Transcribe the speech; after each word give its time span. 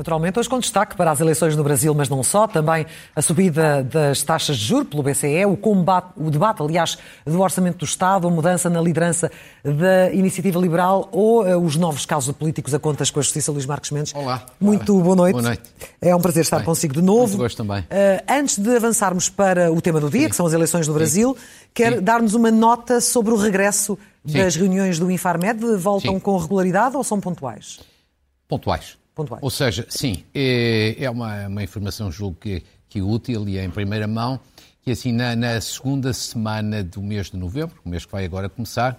Naturalmente, 0.00 0.38
hoje 0.38 0.48
com 0.48 0.58
destaque 0.58 0.96
para 0.96 1.10
as 1.10 1.20
eleições 1.20 1.54
no 1.54 1.62
Brasil, 1.62 1.94
mas 1.94 2.08
não 2.08 2.22
só, 2.22 2.46
também 2.46 2.86
a 3.14 3.20
subida 3.20 3.84
das 3.84 4.22
taxas 4.22 4.56
de 4.56 4.64
juros 4.64 4.88
pelo 4.88 5.02
BCE, 5.02 5.44
o, 5.44 5.58
combate, 5.58 6.12
o 6.16 6.30
debate, 6.30 6.62
aliás, 6.62 6.96
do 7.26 7.38
Orçamento 7.38 7.76
do 7.76 7.84
Estado, 7.84 8.26
a 8.26 8.30
mudança 8.30 8.70
na 8.70 8.80
liderança 8.80 9.30
da 9.62 10.10
Iniciativa 10.10 10.58
Liberal 10.58 11.06
ou 11.12 11.44
uh, 11.44 11.62
os 11.62 11.76
novos 11.76 12.06
casos 12.06 12.34
políticos 12.34 12.72
a 12.72 12.78
contas 12.78 13.10
com 13.10 13.20
a 13.20 13.22
Justiça 13.22 13.52
Luís 13.52 13.66
Marques 13.66 13.90
Mendes. 13.90 14.14
Olá. 14.14 14.46
Muito 14.58 14.98
boa 15.02 15.14
noite. 15.14 15.34
Boa 15.34 15.42
noite. 15.42 15.62
É 16.00 16.16
um 16.16 16.20
prazer 16.22 16.44
estar 16.44 16.56
Bem, 16.56 16.64
consigo 16.64 16.94
de 16.94 17.02
novo. 17.02 17.36
Muito 17.36 17.36
gosto 17.36 17.58
também. 17.58 17.80
Uh, 17.82 18.24
antes 18.26 18.58
de 18.58 18.74
avançarmos 18.74 19.28
para 19.28 19.70
o 19.70 19.82
tema 19.82 20.00
do 20.00 20.08
dia, 20.08 20.22
Sim. 20.22 20.28
que 20.30 20.36
são 20.36 20.46
as 20.46 20.54
eleições 20.54 20.88
no 20.88 20.94
Brasil, 20.94 21.36
Sim. 21.38 21.68
quer 21.74 22.00
dar-nos 22.00 22.32
uma 22.32 22.50
nota 22.50 23.02
sobre 23.02 23.34
o 23.34 23.36
regresso 23.36 23.98
Sim. 24.24 24.38
das 24.38 24.56
reuniões 24.56 24.98
do 24.98 25.10
Infarmed? 25.10 25.76
Voltam 25.76 26.18
com 26.18 26.38
regularidade 26.38 26.96
ou 26.96 27.04
são 27.04 27.20
pontuais? 27.20 27.80
Pontuais 28.48 28.98
pontuais. 29.20 29.42
Ou 29.42 29.50
seja, 29.50 29.86
sim, 29.88 30.24
é, 30.34 30.96
é 30.98 31.10
uma, 31.10 31.46
uma 31.46 31.62
informação, 31.62 32.10
julgo 32.10 32.36
que, 32.40 32.62
que 32.88 32.98
é 32.98 33.02
útil 33.02 33.48
e 33.48 33.58
é 33.58 33.64
em 33.64 33.70
primeira 33.70 34.06
mão, 34.06 34.40
que 34.82 34.90
assim, 34.90 35.12
na, 35.12 35.36
na 35.36 35.60
segunda 35.60 36.12
semana 36.12 36.82
do 36.82 37.02
mês 37.02 37.30
de 37.30 37.36
novembro, 37.36 37.76
o 37.84 37.88
mês 37.88 38.04
que 38.04 38.12
vai 38.12 38.24
agora 38.24 38.48
começar, 38.48 38.98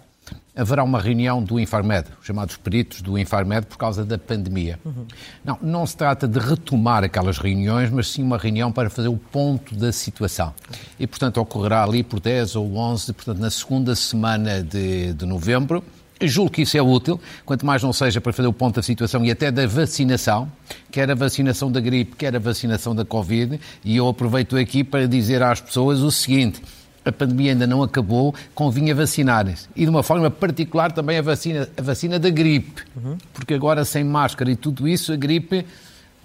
haverá 0.55 0.83
uma 0.83 0.99
reunião 0.99 1.43
do 1.43 1.59
Infarmed, 1.59 2.09
os 2.19 2.27
chamados 2.27 2.55
peritos 2.57 3.01
do 3.01 3.17
Infarmed, 3.17 3.65
por 3.65 3.77
causa 3.77 4.05
da 4.05 4.17
pandemia. 4.17 4.79
Uhum. 4.85 5.05
Não, 5.43 5.57
não 5.61 5.85
se 5.85 5.97
trata 5.97 6.27
de 6.27 6.39
retomar 6.39 7.03
aquelas 7.03 7.37
reuniões, 7.37 7.89
mas 7.89 8.09
sim 8.09 8.21
uma 8.21 8.37
reunião 8.37 8.71
para 8.71 8.89
fazer 8.89 9.07
o 9.07 9.17
ponto 9.17 9.73
da 9.75 9.91
situação. 9.91 10.53
E, 10.99 11.07
portanto, 11.07 11.37
ocorrerá 11.37 11.83
ali 11.83 12.03
por 12.03 12.19
10 12.19 12.55
ou 12.55 12.75
11, 12.75 13.13
portanto, 13.13 13.39
na 13.39 13.49
segunda 13.49 13.95
semana 13.95 14.61
de, 14.61 15.13
de 15.13 15.25
novembro, 15.25 15.83
Julgo 16.21 16.51
que 16.51 16.61
isso 16.61 16.77
é 16.77 16.81
útil, 16.81 17.19
quanto 17.45 17.65
mais 17.65 17.81
não 17.81 17.91
seja 17.91 18.21
para 18.21 18.31
fazer 18.31 18.47
o 18.47 18.53
ponto 18.53 18.75
da 18.75 18.81
situação 18.81 19.25
e 19.25 19.31
até 19.31 19.51
da 19.51 19.65
vacinação, 19.65 20.51
quer 20.91 21.09
a 21.09 21.15
vacinação 21.15 21.71
da 21.71 21.79
gripe, 21.79 22.15
quer 22.15 22.35
a 22.35 22.39
vacinação 22.39 22.95
da 22.95 23.03
Covid, 23.03 23.59
e 23.83 23.97
eu 23.97 24.07
aproveito 24.07 24.55
aqui 24.55 24.83
para 24.83 25.07
dizer 25.07 25.41
às 25.41 25.59
pessoas 25.59 26.01
o 26.01 26.11
seguinte. 26.11 26.61
A 27.03 27.11
pandemia 27.11 27.53
ainda 27.53 27.65
não 27.65 27.81
acabou, 27.81 28.35
convinha 28.53 28.93
vacinarem-se. 28.93 29.67
E 29.75 29.85
de 29.85 29.89
uma 29.89 30.03
forma 30.03 30.29
particular 30.29 30.91
também 30.91 31.17
a 31.17 31.21
vacina, 31.21 31.67
a 31.75 31.81
vacina 31.81 32.19
da 32.19 32.29
gripe. 32.29 32.83
Uhum. 32.95 33.17
Porque 33.33 33.55
agora, 33.55 33.83
sem 33.83 34.03
máscara 34.03 34.51
e 34.51 34.55
tudo 34.55 34.87
isso, 34.87 35.11
a 35.11 35.15
gripe 35.15 35.65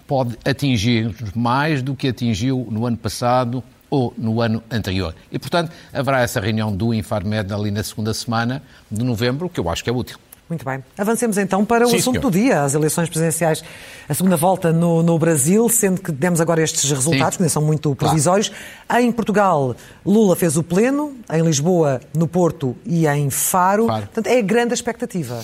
pode 0.05 0.37
atingir 0.45 1.13
mais 1.35 1.81
do 1.81 1.95
que 1.95 2.07
atingiu 2.07 2.67
no 2.69 2.85
ano 2.85 2.95
passado 2.95 3.63
ou 3.89 4.13
no 4.17 4.41
ano 4.41 4.61
anterior. 4.71 5.15
E, 5.31 5.39
portanto, 5.39 5.71
haverá 5.93 6.21
essa 6.21 6.39
reunião 6.39 6.75
do 6.75 6.93
Infarmed 6.93 7.53
ali 7.53 7.71
na 7.71 7.83
segunda 7.83 8.13
semana 8.13 8.61
de 8.89 9.03
novembro, 9.03 9.49
que 9.49 9.59
eu 9.59 9.69
acho 9.69 9.83
que 9.83 9.89
é 9.89 9.93
útil. 9.93 10.17
Muito 10.49 10.63
bem. 10.63 10.81
Avancemos 10.97 11.37
então 11.37 11.65
para 11.65 11.85
o 11.85 11.89
Sim, 11.89 11.97
assunto 11.97 12.19
senhor. 12.19 12.21
do 12.21 12.31
dia, 12.31 12.63
as 12.63 12.73
eleições 12.73 13.09
presidenciais, 13.09 13.61
a 14.07 14.13
segunda 14.13 14.37
volta 14.37 14.71
no, 14.71 15.03
no 15.03 15.19
Brasil, 15.19 15.67
sendo 15.67 16.01
que 16.01 16.09
demos 16.09 16.39
agora 16.39 16.61
estes 16.61 16.89
resultados, 16.89 17.33
Sim. 17.33 17.37
que 17.37 17.43
ainda 17.43 17.49
são 17.49 17.61
muito 17.61 17.93
provisórios. 17.95 18.49
Claro. 18.87 19.03
Em 19.03 19.11
Portugal, 19.11 19.75
Lula 20.05 20.37
fez 20.37 20.55
o 20.55 20.63
pleno, 20.63 21.17
em 21.29 21.41
Lisboa, 21.41 21.99
no 22.15 22.29
Porto 22.29 22.77
e 22.85 23.05
em 23.05 23.29
Faro. 23.29 23.87
Claro. 23.87 24.05
Portanto, 24.05 24.27
é 24.27 24.41
grande 24.41 24.71
a 24.71 24.75
expectativa. 24.75 25.43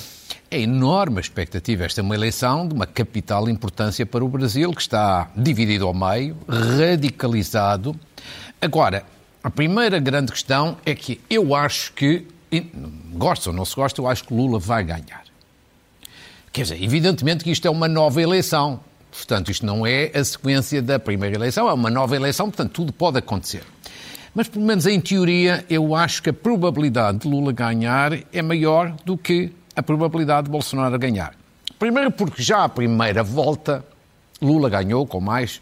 É 0.54 0.62
enorme 0.62 1.18
a 1.18 1.20
expectativa. 1.20 1.84
Esta 1.84 2.02
é 2.02 2.04
uma 2.04 2.14
eleição 2.14 2.68
de 2.68 2.76
uma 2.76 2.86
capital 2.86 3.50
importância 3.50 4.06
para 4.06 4.24
o 4.24 4.30
Brasil, 4.30 4.72
que 4.72 4.82
está 4.82 5.32
dividido 5.36 5.88
ao 5.88 5.96
meio, 5.96 6.38
radicalizado. 6.48 8.00
Agora, 8.62 9.04
a 9.44 9.50
primeira 9.50 9.98
grande 9.98 10.32
questão 10.32 10.78
é 10.86 10.94
que 10.94 11.20
eu 11.28 11.56
acho 11.56 11.92
que, 11.94 12.28
gosta 13.14 13.50
ou 13.50 13.56
não 13.56 13.66
se 13.66 13.76
gosta, 13.76 14.00
eu 14.00 14.08
acho 14.08 14.26
que 14.26 14.32
Lula 14.32 14.60
vai 14.60 14.84
ganhar. 14.84 15.24
Quer 16.52 16.62
dizer, 16.62 16.84
evidentemente 16.84 17.44
que 17.44 17.50
isto 17.50 17.68
é 17.68 17.72
uma 17.72 17.88
nova 17.88 18.22
eleição. 18.22 18.80
Portanto, 19.10 19.50
isto 19.50 19.66
não 19.66 19.88
é 19.88 20.12
a 20.14 20.24
sequência 20.24 20.84
da 20.84 21.00
primeira 21.00 21.36
eleição, 21.36 21.68
é 21.68 21.74
uma 21.74 21.90
nova 21.90 22.16
eleição, 22.16 22.52
portanto, 22.52 22.74
tudo 22.74 22.94
pode 22.94 23.18
acontecer. 23.18 23.64
Mas, 24.36 24.48
pelo 24.48 24.66
menos 24.66 24.86
em 24.86 25.02
teoria, 25.02 25.66
eu 25.68 25.96
acho 25.96 26.22
que 26.22 26.30
a 26.30 26.34
probabilidade 26.34 27.18
de 27.18 27.28
Lula 27.28 27.52
ganhar 27.52 28.12
é 28.32 28.42
maior 28.44 28.96
do 29.04 29.18
que 29.18 29.52
a 29.76 29.84
probabilidade 29.84 30.46
de 30.46 30.52
Bolsonaro 30.52 30.98
ganhar. 30.98 31.36
Primeiro 31.80 32.12
porque 32.12 32.42
já 32.42 32.64
a 32.64 32.70
primeira 32.70 33.24
volta 33.24 33.84
Lula 34.42 34.70
ganhou 34.70 35.06
com 35.08 35.20
mais 35.20 35.62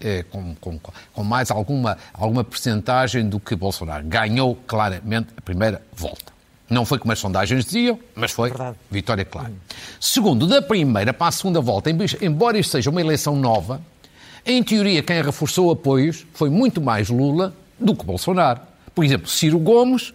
eh, 0.00 0.24
com, 0.30 0.54
com, 0.56 0.78
com, 1.12 1.24
mais 1.24 1.50
alguma, 1.50 1.96
alguma 2.12 2.44
percentagem 2.44 3.28
do 3.28 3.40
que 3.40 3.56
Bolsonaro. 3.56 4.04
Ganhou 4.04 4.56
claramente 4.66 5.28
a 5.36 5.40
primeira 5.40 5.80
volta. 5.94 6.34
Não 6.68 6.84
foi 6.84 6.98
como 6.98 7.12
as 7.12 7.18
sondagens 7.18 7.64
diziam, 7.64 7.98
mas 8.14 8.32
foi 8.32 8.48
Verdade. 8.48 8.76
vitória 8.90 9.24
clara. 9.24 9.50
Hum. 9.50 9.56
Segundo, 10.00 10.46
da 10.46 10.60
primeira 10.60 11.14
para 11.14 11.28
a 11.28 11.32
segunda 11.32 11.60
volta, 11.60 11.90
embora 12.20 12.58
isto 12.58 12.72
seja 12.72 12.90
uma 12.90 13.00
eleição 13.00 13.36
nova, 13.36 13.80
em 14.44 14.62
teoria 14.62 15.02
quem 15.02 15.22
reforçou 15.22 15.70
apoios 15.70 16.26
foi 16.34 16.50
muito 16.50 16.80
mais 16.80 17.08
Lula 17.08 17.54
do 17.78 17.94
que 17.94 18.04
Bolsonaro. 18.04 18.60
Por 18.94 19.04
exemplo, 19.04 19.28
Ciro 19.28 19.58
Gomes 19.58 20.12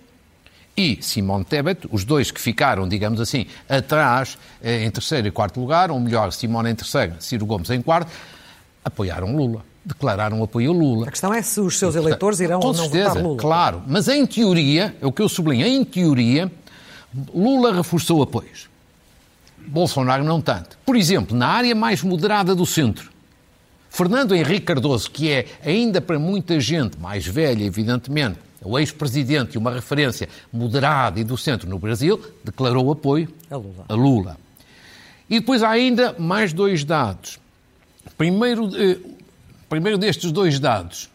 e 0.75 0.99
Simone 1.01 1.43
Tebet, 1.43 1.87
os 1.91 2.05
dois 2.05 2.31
que 2.31 2.39
ficaram, 2.39 2.87
digamos 2.87 3.19
assim, 3.19 3.45
atrás 3.67 4.37
eh, 4.63 4.85
em 4.85 4.91
terceiro 4.91 5.27
e 5.27 5.31
quarto 5.31 5.59
lugar, 5.59 5.91
ou 5.91 5.99
melhor, 5.99 6.31
Simone 6.31 6.71
em 6.71 6.75
terceiro, 6.75 7.15
Ciro 7.19 7.45
Gomes 7.45 7.69
em 7.69 7.81
quarto, 7.81 8.11
apoiaram 8.83 9.35
Lula. 9.35 9.63
Declararam 9.83 10.43
apoio 10.43 10.71
a 10.71 10.73
Lula. 10.73 11.07
A 11.07 11.11
questão 11.11 11.33
é 11.33 11.41
se 11.41 11.59
os 11.59 11.77
seus 11.79 11.95
eleitores 11.95 12.39
irão 12.39 12.59
ou 12.59 12.67
não 12.67 12.83
certeza, 12.83 13.09
votar 13.09 13.23
Lula. 13.23 13.37
Claro, 13.37 13.83
mas 13.87 14.07
em 14.07 14.25
teoria, 14.25 14.95
é 15.01 15.05
o 15.05 15.11
que 15.11 15.21
eu 15.21 15.27
sublinho, 15.27 15.65
em 15.65 15.83
teoria, 15.83 16.51
Lula 17.33 17.73
reforçou 17.73 18.21
apoios. 18.21 18.69
Bolsonaro 19.57 20.23
não 20.23 20.39
tanto. 20.39 20.77
Por 20.85 20.95
exemplo, 20.95 21.35
na 21.35 21.47
área 21.47 21.75
mais 21.75 22.03
moderada 22.03 22.55
do 22.55 22.65
centro, 22.65 23.11
Fernando 23.89 24.33
Henrique 24.33 24.67
Cardoso, 24.67 25.11
que 25.11 25.29
é 25.29 25.45
ainda 25.63 25.99
para 25.99 26.17
muita 26.17 26.59
gente 26.59 26.97
mais 26.99 27.25
velha, 27.25 27.63
evidentemente, 27.63 28.37
o 28.63 28.77
ex-presidente 28.77 29.55
e 29.55 29.57
uma 29.57 29.71
referência 29.71 30.29
moderada 30.51 31.19
e 31.19 31.23
do 31.23 31.37
centro 31.37 31.69
no 31.69 31.79
Brasil, 31.79 32.21
declarou 32.43 32.91
apoio 32.91 33.33
a 33.49 33.55
Lula. 33.55 33.85
a 33.89 33.93
Lula. 33.93 34.37
E 35.29 35.39
depois 35.39 35.63
há 35.63 35.69
ainda 35.69 36.15
mais 36.19 36.53
dois 36.53 36.83
dados. 36.83 37.39
Primeiro, 38.17 38.69
eh, 38.75 38.97
primeiro 39.69 39.97
destes 39.97 40.31
dois 40.31 40.59
dados. 40.59 41.09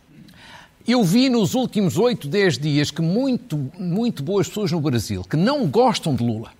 Eu 0.86 1.02
vi 1.02 1.28
nos 1.28 1.54
últimos 1.54 1.98
8, 1.98 2.28
10 2.28 2.58
dias 2.58 2.90
que 2.90 3.02
muito, 3.02 3.70
muito 3.78 4.22
boas 4.22 4.46
pessoas 4.46 4.70
no 4.70 4.80
Brasil 4.80 5.22
que 5.24 5.36
não 5.36 5.66
gostam 5.66 6.14
de 6.14 6.24
Lula 6.24 6.52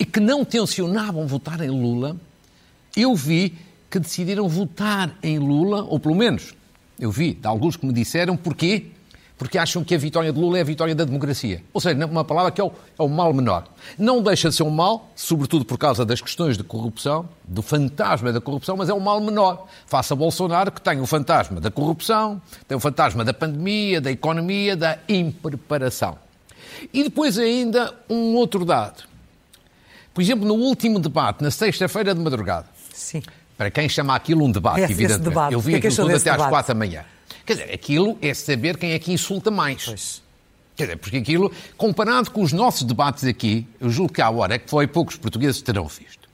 e 0.00 0.04
que 0.04 0.18
não 0.18 0.44
tensionavam 0.44 1.26
votar 1.26 1.60
em 1.60 1.68
Lula, 1.68 2.16
eu 2.96 3.14
vi 3.14 3.54
que 3.90 3.98
decidiram 3.98 4.48
votar 4.48 5.16
em 5.22 5.38
Lula, 5.38 5.84
ou 5.84 6.00
pelo 6.00 6.14
menos 6.14 6.54
eu 6.98 7.10
vi 7.10 7.34
de 7.34 7.46
alguns 7.46 7.76
que 7.76 7.86
me 7.86 7.92
disseram 7.92 8.36
porquê 8.36 8.86
porque 9.36 9.58
acham 9.58 9.82
que 9.82 9.94
a 9.94 9.98
vitória 9.98 10.32
de 10.32 10.38
Lula 10.38 10.58
é 10.58 10.60
a 10.60 10.64
vitória 10.64 10.94
da 10.94 11.04
democracia. 11.04 11.62
Ou 11.72 11.80
seja, 11.80 12.06
uma 12.06 12.24
palavra 12.24 12.52
que 12.52 12.60
é 12.60 12.64
o, 12.64 12.68
é 12.98 13.02
o 13.02 13.08
mal 13.08 13.32
menor. 13.32 13.64
Não 13.98 14.22
deixa 14.22 14.48
de 14.48 14.54
ser 14.54 14.62
um 14.62 14.70
mal, 14.70 15.10
sobretudo 15.16 15.64
por 15.64 15.76
causa 15.76 16.04
das 16.04 16.20
questões 16.20 16.56
de 16.56 16.62
corrupção, 16.62 17.28
do 17.42 17.60
fantasma 17.60 18.32
da 18.32 18.40
corrupção, 18.40 18.76
mas 18.76 18.88
é 18.88 18.94
um 18.94 19.00
mal 19.00 19.20
menor. 19.20 19.66
Faça 19.86 20.14
Bolsonaro, 20.14 20.70
que 20.70 20.80
tem 20.80 21.00
o 21.00 21.06
fantasma 21.06 21.60
da 21.60 21.70
corrupção, 21.70 22.40
tem 22.68 22.76
o 22.76 22.80
fantasma 22.80 23.24
da 23.24 23.34
pandemia, 23.34 24.00
da 24.00 24.10
economia, 24.10 24.76
da 24.76 24.98
impreparação. 25.08 26.16
E 26.92 27.02
depois 27.02 27.36
ainda 27.38 27.92
um 28.08 28.34
outro 28.34 28.64
dado. 28.64 29.02
Por 30.12 30.22
exemplo, 30.22 30.46
no 30.46 30.54
último 30.54 31.00
debate, 31.00 31.42
na 31.42 31.50
sexta-feira 31.50 32.14
de 32.14 32.20
madrugada. 32.20 32.66
Sim. 32.92 33.20
Para 33.56 33.70
quem 33.70 33.88
chama 33.88 34.14
aquilo 34.14 34.44
um 34.44 34.50
debate, 34.50 34.80
esse, 34.80 34.92
evidentemente. 34.92 35.22
Esse 35.22 35.28
debate. 35.30 35.52
Eu 35.52 35.60
vi 35.60 35.74
é 35.74 35.76
aquilo 35.78 35.94
tudo 35.94 36.10
até 36.10 36.18
debate? 36.18 36.40
às 36.42 36.48
quatro 36.48 36.74
da 36.74 36.78
manhã. 36.78 37.04
Quer 37.44 37.54
dizer, 37.54 37.72
aquilo 37.72 38.18
é 38.22 38.32
saber 38.32 38.76
quem 38.76 38.92
é 38.92 38.98
que 38.98 39.12
insulta 39.12 39.50
mais. 39.50 39.84
Pois. 39.84 40.22
Quer 40.76 40.84
dizer, 40.84 40.96
porque 40.96 41.18
aquilo, 41.18 41.52
comparado 41.76 42.30
com 42.30 42.42
os 42.42 42.52
nossos 42.52 42.82
debates 42.82 43.24
aqui, 43.24 43.66
eu 43.80 43.88
julgo 43.90 44.12
que 44.12 44.22
à 44.22 44.30
hora 44.30 44.58
que 44.58 44.68
foi, 44.68 44.86
poucos 44.86 45.16
portugueses 45.16 45.62
terão 45.62 45.86
visto. 45.86 46.28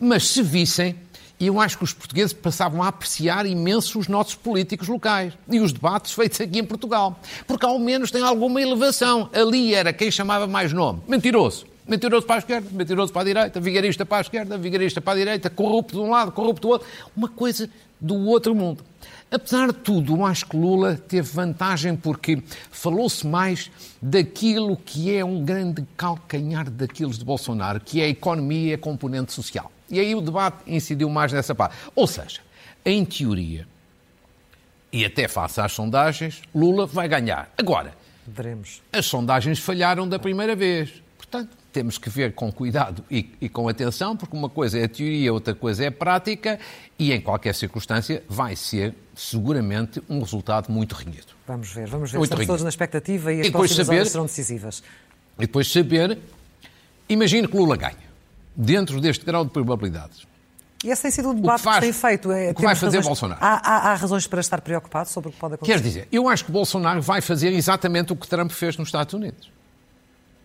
Mas 0.00 0.28
se 0.28 0.42
vissem, 0.42 0.96
eu 1.40 1.60
acho 1.60 1.78
que 1.78 1.84
os 1.84 1.92
portugueses 1.92 2.32
passavam 2.32 2.82
a 2.82 2.88
apreciar 2.88 3.46
imenso 3.46 3.98
os 3.98 4.08
nossos 4.08 4.34
políticos 4.34 4.88
locais 4.88 5.34
e 5.50 5.60
os 5.60 5.72
debates 5.72 6.12
feitos 6.12 6.40
aqui 6.40 6.58
em 6.58 6.64
Portugal. 6.64 7.20
Porque 7.46 7.64
ao 7.64 7.78
menos 7.78 8.10
tem 8.10 8.22
alguma 8.22 8.60
elevação. 8.60 9.28
Ali 9.32 9.74
era 9.74 9.92
quem 9.92 10.10
chamava 10.10 10.46
mais 10.46 10.72
nome. 10.72 11.00
Mentiroso. 11.06 11.66
Mentiroso 11.86 12.26
para 12.26 12.36
a 12.36 12.38
esquerda, 12.38 12.68
mentiroso 12.70 13.12
para 13.12 13.22
a 13.22 13.24
direita, 13.24 13.60
vigarista 13.60 14.04
para 14.04 14.18
a 14.18 14.20
esquerda, 14.20 14.58
vigarista 14.58 15.00
para 15.00 15.14
a 15.14 15.16
direita, 15.16 15.48
corrupto 15.48 15.94
de 15.94 16.00
um 16.00 16.10
lado, 16.10 16.32
corrupto 16.32 16.62
do 16.62 16.68
outro. 16.68 16.88
Uma 17.16 17.28
coisa 17.28 17.70
do 18.00 18.14
outro 18.26 18.54
mundo. 18.54 18.84
Apesar 19.30 19.68
de 19.68 19.74
tudo, 19.74 20.16
eu 20.16 20.24
acho 20.24 20.46
que 20.46 20.56
Lula 20.56 20.96
teve 20.96 21.30
vantagem 21.30 21.94
porque 21.94 22.42
falou-se 22.70 23.26
mais 23.26 23.70
daquilo 24.00 24.74
que 24.76 25.14
é 25.14 25.22
um 25.22 25.44
grande 25.44 25.86
calcanhar 25.96 26.70
daqueles 26.70 27.18
de 27.18 27.24
Bolsonaro, 27.24 27.78
que 27.78 28.00
é 28.00 28.04
a 28.04 28.08
economia 28.08 28.70
e 28.70 28.74
a 28.74 28.78
componente 28.78 29.32
social. 29.32 29.70
E 29.90 30.00
aí 30.00 30.14
o 30.14 30.20
debate 30.22 30.62
incidiu 30.66 31.10
mais 31.10 31.32
nessa 31.32 31.54
parte. 31.54 31.76
Ou 31.94 32.06
seja, 32.06 32.40
em 32.84 33.04
teoria, 33.04 33.66
e 34.90 35.04
até 35.04 35.28
face 35.28 35.60
às 35.60 35.72
sondagens, 35.72 36.40
Lula 36.54 36.86
vai 36.86 37.06
ganhar. 37.06 37.52
Agora, 37.58 37.94
Veremos. 38.26 38.82
as 38.90 39.04
sondagens 39.04 39.58
falharam 39.58 40.08
da 40.08 40.18
primeira 40.18 40.56
vez. 40.56 41.02
Portanto, 41.18 41.54
temos 41.72 41.98
que 41.98 42.08
ver 42.08 42.34
com 42.34 42.50
cuidado 42.50 43.04
e, 43.10 43.30
e, 43.40 43.48
com 43.48 43.68
atenção, 43.68 44.16
porque 44.16 44.36
uma 44.36 44.48
coisa 44.48 44.78
é 44.78 44.84
a 44.84 44.88
teoria, 44.88 45.32
outra 45.32 45.54
coisa 45.54 45.84
é 45.84 45.88
a 45.88 45.92
prática, 45.92 46.58
e 46.98 47.12
em 47.12 47.20
qualquer 47.20 47.54
circunstância 47.54 48.22
vai 48.28 48.56
ser 48.56 48.94
seguramente 49.14 50.02
um 50.08 50.20
resultado 50.20 50.70
muito 50.72 50.94
renhido. 50.94 51.28
Vamos 51.46 51.70
ver, 51.72 51.86
vamos 51.86 52.10
ver. 52.10 52.18
Muito 52.18 52.30
Estamos 52.30 52.46
todos 52.46 52.62
na 52.62 52.68
expectativa 52.68 53.32
e 53.32 53.40
as 53.40 53.46
e 53.48 53.50
próximas 53.50 53.86
saber, 53.86 54.06
serão 54.06 54.26
decisivas. 54.26 54.82
E 55.38 55.42
depois 55.42 55.70
saber, 55.70 56.18
imagine 57.08 57.46
que 57.46 57.56
Lula 57.56 57.76
ganha, 57.76 57.96
dentro 58.56 59.00
deste 59.00 59.24
grau 59.24 59.44
de 59.44 59.50
probabilidades. 59.50 60.26
E 60.84 60.90
esse 60.90 61.02
tem 61.02 61.10
sido 61.10 61.30
o 61.30 61.34
debate 61.34 61.54
o 61.54 61.58
que, 61.58 61.64
faz, 61.64 61.76
que 61.76 61.82
tem 61.82 61.92
feito. 61.92 62.30
É, 62.30 62.50
o 62.50 62.54
que 62.54 62.62
vai 62.62 62.74
fazer 62.74 62.98
razões, 62.98 63.06
Bolsonaro? 63.06 63.40
Há, 63.42 63.56
há, 63.56 63.90
há, 63.90 63.94
razões 63.94 64.26
para 64.28 64.40
estar 64.40 64.60
preocupado 64.60 65.08
sobre 65.08 65.30
o 65.30 65.32
que 65.32 65.38
pode 65.38 65.54
acontecer? 65.54 65.76
Quer 65.76 65.82
dizer, 65.82 66.08
eu 66.12 66.28
acho 66.28 66.44
que 66.44 66.52
Bolsonaro 66.52 67.02
vai 67.02 67.20
fazer 67.20 67.52
exatamente 67.52 68.12
o 68.12 68.16
que 68.16 68.28
Trump 68.28 68.50
fez 68.50 68.76
nos 68.76 68.88
Estados 68.88 69.12
Unidos. 69.12 69.50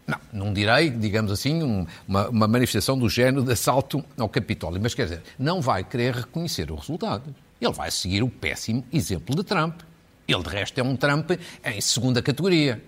Não, 0.06 0.20
não 0.34 0.54
direi, 0.54 0.90
digamos 0.90 1.32
assim, 1.32 1.64
um, 1.64 1.86
uma, 2.08 2.28
uma, 2.28 2.48
manifestação 2.48 2.98
do 2.98 3.08
género 3.08 3.44
de 3.44 3.54
assalto 3.54 4.04
ao 4.18 4.28
Capitólio, 4.28 4.82
mas 4.82 4.94
quer 4.94 5.04
dizer, 5.04 5.24
não 5.40 5.62
vai 5.62 5.84
querer 5.84 6.14
reconhecer 6.14 6.70
o 6.72 6.76
resultado. 6.76 7.34
Ele 7.62 7.72
vai 7.72 7.90
seguir 7.90 8.22
o 8.22 8.30
péssimo 8.30 8.86
exemplo 8.92 9.36
de 9.36 9.44
Trump. 9.44 9.80
Ele, 10.28 10.44
de 10.44 10.50
resto, 10.50 10.78
é 10.78 10.84
um 10.84 10.96
Trump 10.96 11.32
em 11.64 11.82
segunda 11.82 12.22
categoria. 12.22 12.84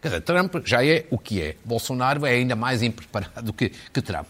Quer 0.00 0.08
dizer, 0.08 0.20
Trump 0.20 0.56
já 0.64 0.84
é 0.84 1.06
o 1.10 1.18
que 1.18 1.42
é. 1.42 1.56
Bolsonaro 1.64 2.24
é 2.24 2.30
ainda 2.30 2.54
mais 2.54 2.82
impreparado 2.82 3.52
que, 3.52 3.70
que 3.92 4.00
Trump. 4.00 4.26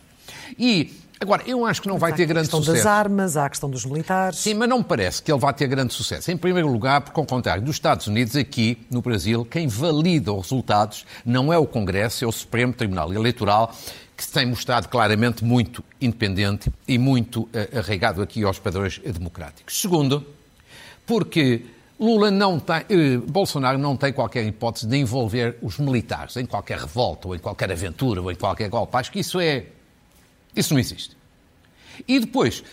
E 0.59 0.93
Agora, 1.19 1.43
eu 1.47 1.65
acho 1.65 1.81
que 1.81 1.89
não 1.89 1.99
vai 1.99 2.13
ter 2.13 2.27
grande 2.27 2.49
sucesso. 2.49 2.71
Há 2.71 2.73
a 2.73 2.75
questão 2.75 2.85
das 2.85 2.87
armas, 2.87 3.37
há 3.37 3.47
a 3.47 3.51
questão 3.51 3.71
dos 3.71 3.85
militares. 3.87 4.39
Sim, 4.39 4.55
mas 4.55 4.69
não 4.69 4.79
me 4.79 4.85
parece 4.85 5.23
que 5.23 5.33
ele 5.33 5.41
vá 5.41 5.53
ter 5.53 5.67
grande 5.67 5.95
sucesso. 5.95 6.31
Em 6.31 6.37
primeiro 6.37 6.71
lugar, 6.71 7.01
porque, 7.01 7.19
ao 7.19 7.27
contrário 7.27 7.63
dos 7.63 7.77
Estados 7.77 8.07
Unidos, 8.07 8.37
aqui 8.37 8.79
no 8.91 9.01
Brasil, 9.01 9.45
quem 9.45 9.67
valida 9.67 10.33
os 10.33 10.51
resultados 10.51 11.07
não 11.25 11.53
é 11.53 11.59
o 11.59 11.67
Congresso, 11.67 12.25
é 12.25 12.29
o 12.29 12.33
Supremo 12.33 12.73
Tribunal 12.73 13.13
Eleitoral, 13.13 13.75
que 14.15 14.25
se 14.25 14.33
tem 14.33 14.47
mostrado 14.47 14.89
claramente 14.89 15.45
muito 15.45 15.83
independente 16.01 16.71
e 16.87 16.99
muito 16.99 17.43
uh, 17.43 17.79
arraigado 17.79 18.21
aqui 18.21 18.45
aos 18.45 18.59
padrões 18.59 18.99
democráticos. 18.99 19.81
Segundo, 19.81 20.25
porque 21.07 21.65
Lula 21.99 22.31
não 22.31 22.59
tem, 22.59 22.85
eh, 22.91 23.17
Bolsonaro 23.27 23.79
não 23.79 23.97
tem 23.97 24.13
qualquer 24.13 24.45
hipótese 24.45 24.87
de 24.87 24.97
envolver 24.97 25.57
os 25.63 25.79
militares 25.79 26.37
em 26.37 26.45
qualquer 26.45 26.79
revolta, 26.79 27.29
ou 27.29 27.35
em 27.35 27.39
qualquer 27.39 27.71
aventura, 27.73 28.21
ou 28.21 28.31
em 28.31 28.35
qualquer 28.35 28.69
golpe. 28.69 28.97
Acho 28.97 29.11
que 29.11 29.21
isso 29.21 29.41
é 29.41 29.67
isso 30.56 30.73
não 30.73 30.81
existe. 30.81 31.17
E 32.08 32.19
depois, 32.19 32.64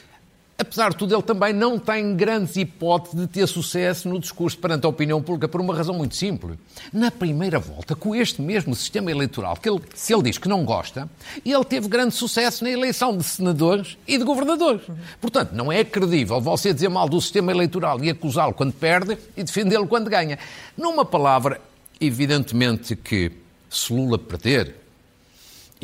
apesar 0.57 0.89
de 0.89 0.97
tudo, 0.97 1.13
ele 1.13 1.21
também 1.21 1.53
não 1.53 1.77
tem 1.77 2.15
grandes 2.15 2.55
hipóteses 2.55 3.19
de 3.19 3.27
ter 3.27 3.47
sucesso 3.47 4.07
no 4.07 4.19
discurso 4.19 4.57
perante 4.57 4.85
a 4.85 4.89
opinião 4.89 5.21
pública 5.21 5.47
por 5.47 5.61
uma 5.61 5.75
razão 5.75 5.95
muito 5.95 6.15
simples. 6.15 6.57
Na 6.91 7.11
primeira 7.11 7.59
volta, 7.59 7.95
com 7.95 8.15
este 8.15 8.41
mesmo 8.41 8.75
sistema 8.75 9.11
eleitoral 9.11 9.55
que 9.57 9.69
ele, 9.69 9.81
ele 10.09 10.23
diz 10.23 10.37
que 10.37 10.47
não 10.47 10.63
gosta, 10.63 11.09
ele 11.45 11.65
teve 11.65 11.87
grande 11.87 12.15
sucesso 12.15 12.63
na 12.63 12.71
eleição 12.71 13.15
de 13.17 13.23
senadores 13.23 13.97
e 14.07 14.17
de 14.17 14.23
governadores. 14.23 14.83
Portanto, 15.19 15.51
não 15.53 15.71
é 15.71 15.83
credível 15.83 16.39
você 16.39 16.73
dizer 16.73 16.89
mal 16.89 17.07
do 17.07 17.19
sistema 17.19 17.51
eleitoral 17.51 18.03
e 18.03 18.09
acusá-lo 18.09 18.53
quando 18.53 18.73
perde 18.73 19.17
e 19.35 19.43
defendê-lo 19.43 19.87
quando 19.87 20.09
ganha. 20.09 20.39
Numa 20.77 21.05
palavra, 21.05 21.59
evidentemente 21.99 22.95
que 22.95 23.31
se 23.69 23.91
Lula 23.91 24.19
perder, 24.19 24.82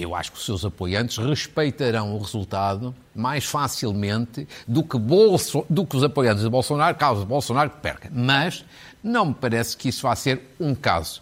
eu 0.01 0.15
acho 0.15 0.31
que 0.31 0.37
os 0.37 0.45
seus 0.45 0.63
apoiantes 0.63 1.17
respeitarão 1.17 2.15
o 2.15 2.19
resultado 2.19 2.95
mais 3.15 3.45
facilmente 3.45 4.47
do 4.67 4.83
que, 4.83 4.97
Bolso, 4.97 5.65
do 5.69 5.85
que 5.85 5.97
os 5.97 6.03
apoiantes 6.03 6.43
de 6.43 6.49
Bolsonaro, 6.49 6.95
caso 6.97 7.25
Bolsonaro 7.25 7.69
perca. 7.69 8.09
Mas 8.13 8.63
não 9.03 9.25
me 9.25 9.33
parece 9.33 9.75
que 9.75 9.89
isso 9.89 10.03
vá 10.03 10.15
ser 10.15 10.41
um 10.59 10.73
caso, 10.73 11.21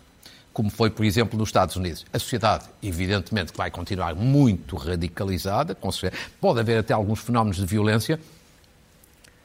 como 0.53 0.69
foi, 0.69 0.89
por 0.89 1.05
exemplo, 1.05 1.37
nos 1.37 1.49
Estados 1.49 1.75
Unidos. 1.75 2.05
A 2.11 2.19
sociedade, 2.19 2.65
evidentemente, 2.81 3.53
vai 3.55 3.71
continuar 3.71 4.15
muito 4.15 4.75
radicalizada, 4.75 5.77
pode 6.39 6.59
haver 6.59 6.79
até 6.79 6.93
alguns 6.93 7.19
fenómenos 7.19 7.57
de 7.57 7.65
violência, 7.65 8.19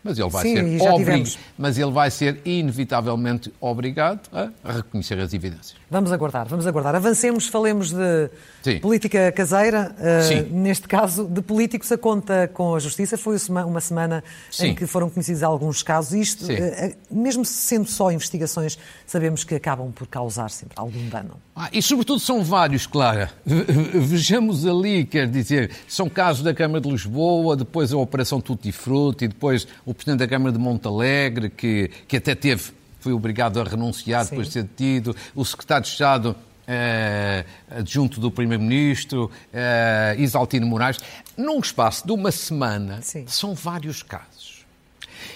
mas 0.03 0.19
ele 0.19 0.29
vai 0.29 0.43
Sim, 0.43 0.79
ser 0.79 0.89
obrig... 0.89 1.39
mas 1.57 1.79
ele 1.79 1.91
vai 1.91 2.11
ser 2.11 2.41
inevitavelmente 2.45 3.53
obrigado 3.61 4.29
a 4.33 4.73
reconhecer 4.73 5.19
as 5.19 5.33
evidências. 5.33 5.75
Vamos 5.91 6.11
aguardar, 6.11 6.47
vamos 6.49 6.67
aguardar. 6.67 6.95
Avancemos, 6.95 7.47
falemos 7.47 7.93
de 7.93 8.31
Sim. 8.63 8.79
política 8.81 9.31
caseira, 9.31 9.95
uh, 9.99 10.55
neste 10.55 10.89
caso 10.89 11.27
de 11.27 11.43
políticos 11.43 11.93
a 11.93 11.99
conta 11.99 12.49
com 12.53 12.75
a 12.75 12.79
justiça. 12.79 13.19
Foi 13.19 13.37
uma 13.49 13.81
semana 13.81 14.25
Sim. 14.51 14.69
em 14.69 14.75
que 14.75 14.87
foram 14.87 15.11
conhecidos 15.11 15.43
alguns 15.43 15.83
casos. 15.83 16.15
Isto, 16.15 16.47
uh, 16.47 16.95
mesmo 17.11 17.45
sendo 17.45 17.87
só 17.87 18.11
investigações, 18.11 18.79
sabemos 19.07 19.45
que 19.45 19.55
acabam 19.55 19.93
por 19.93 20.07
causar 20.07 20.51
sempre 20.51 20.75
algum 20.77 21.09
dano. 21.09 21.37
Ah, 21.55 21.69
e 21.71 21.83
sobretudo 21.83 22.19
são 22.19 22.43
vários, 22.43 22.87
Clara. 22.87 23.31
Vejamos 23.45 24.67
ali, 24.67 25.05
quer 25.05 25.29
dizer, 25.29 25.71
são 25.87 26.09
casos 26.09 26.43
da 26.43 26.55
Câmara 26.55 26.81
de 26.81 26.89
Lisboa, 26.89 27.55
depois 27.55 27.93
a 27.93 27.99
Operação 27.99 28.41
Tutti 28.41 28.73
Frutti, 28.73 29.29
depois 29.29 29.69
o 29.85 29.92
Presidente 29.95 30.19
da 30.21 30.29
Câmara 30.29 30.53
de 30.53 30.59
Montalegre, 30.59 31.51
que, 31.51 31.91
que 32.07 32.17
até 32.17 32.35
teve, 32.35 32.73
foi 33.01 33.13
obrigado 33.13 33.61
a 33.61 33.65
renunciar 33.65 34.25
Sim. 34.25 34.31
depois 34.31 34.49
de 34.49 34.53
ser 34.55 34.63
detido, 34.63 35.17
o 35.35 35.45
Secretário 35.45 35.85
de 35.85 35.91
Estado 35.91 36.37
eh, 36.67 37.45
adjunto 37.71 38.21
do 38.21 38.31
Primeiro-Ministro, 38.31 39.31
eh, 39.53 40.17
Isaltino 40.19 40.67
Moraes. 40.67 40.99
Num 41.37 41.61
espaço 41.61 42.07
de 42.07 42.13
uma 42.13 42.31
semana, 42.31 43.01
Sim. 43.03 43.27
são 43.27 43.55
vários 43.55 44.03
casos. 44.03 44.65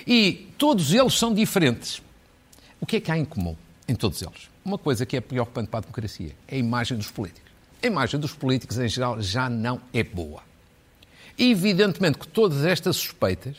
E 0.07 0.49
todos 0.57 0.93
eles 0.93 1.15
são 1.15 1.35
diferentes. 1.35 2.03
O 2.81 2.87
que 2.87 2.97
é 2.97 3.01
que 3.01 3.11
há 3.11 3.19
em 3.19 3.25
comum 3.25 3.57
em 3.89 3.95
todos 3.95 4.23
eles? 4.23 4.49
Uma 4.65 4.79
coisa 4.79 5.07
que 5.07 5.17
é 5.17 5.21
preocupante 5.21 5.69
para 5.69 5.79
a 5.79 5.83
democracia 5.83 6.33
é 6.49 6.57
a 6.57 6.59
imagem 6.59 6.97
dos 6.97 7.11
políticos. 7.11 7.51
A 7.83 7.87
imagem 7.87 8.19
dos 8.19 8.33
políticos, 8.33 8.79
em 8.79 8.89
geral, 8.89 9.21
já 9.21 9.49
não 9.49 9.81
é 9.93 10.03
boa. 10.03 10.43
E, 11.39 11.51
evidentemente 11.51 12.19
que 12.19 12.27
todas 12.27 12.65
estas 12.65 12.97
suspeitas 12.97 13.57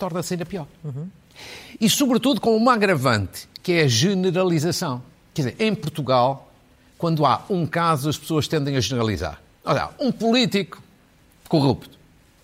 torna-se 0.00 0.32
ainda 0.34 0.46
pior. 0.46 0.66
Uhum. 0.82 1.08
E, 1.78 1.88
sobretudo, 1.88 2.40
com 2.40 2.56
uma 2.56 2.72
agravante, 2.72 3.46
que 3.62 3.72
é 3.72 3.82
a 3.82 3.88
generalização. 3.88 5.02
Quer 5.34 5.42
dizer, 5.42 5.56
em 5.60 5.74
Portugal, 5.74 6.50
quando 6.96 7.24
há 7.26 7.44
um 7.50 7.66
caso, 7.66 8.08
as 8.08 8.18
pessoas 8.18 8.48
tendem 8.48 8.76
a 8.76 8.80
generalizar. 8.80 9.40
Olha, 9.64 9.90
um 9.98 10.10
político 10.10 10.82
corrupto. 11.48 11.98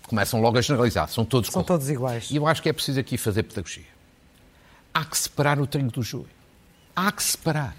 Começam 0.07 0.39
logo 0.39 0.57
a 0.57 0.61
generalizar. 0.61 1.09
São 1.09 1.25
todos 1.25 1.49
São 1.49 1.63
todos 1.63 1.89
iguais. 1.89 2.29
E 2.31 2.37
eu 2.37 2.47
acho 2.47 2.61
que 2.61 2.69
é 2.69 2.73
preciso 2.73 2.99
aqui 2.99 3.17
fazer 3.17 3.43
pedagogia. 3.43 3.85
Há 4.93 5.03
que 5.03 5.17
separar 5.17 5.59
o 5.59 5.67
trigo 5.67 5.91
do 5.91 6.01
joio. 6.01 6.29
Há 6.95 7.11
que 7.11 7.21
separar. 7.21 7.75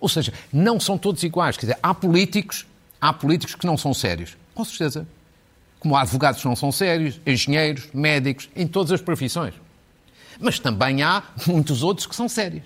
Ou 0.00 0.08
seja, 0.08 0.32
não 0.52 0.80
são 0.80 0.98
todos 0.98 1.22
iguais. 1.22 1.56
Quer 1.56 1.66
dizer, 1.66 1.78
há 1.82 1.94
políticos, 1.94 2.66
há 3.00 3.12
políticos 3.12 3.54
que 3.54 3.66
não 3.66 3.76
são 3.76 3.94
sérios. 3.94 4.36
Com 4.54 4.64
certeza 4.64 5.06
como 5.82 5.96
advogados 5.96 6.44
não 6.44 6.54
são 6.54 6.70
sérios, 6.70 7.20
engenheiros, 7.26 7.88
médicos, 7.92 8.48
em 8.54 8.68
todas 8.68 8.92
as 8.92 9.00
profissões. 9.00 9.52
Mas 10.38 10.60
também 10.60 11.02
há 11.02 11.24
muitos 11.44 11.82
outros 11.82 12.06
que 12.06 12.14
são 12.14 12.28
sérios. 12.28 12.62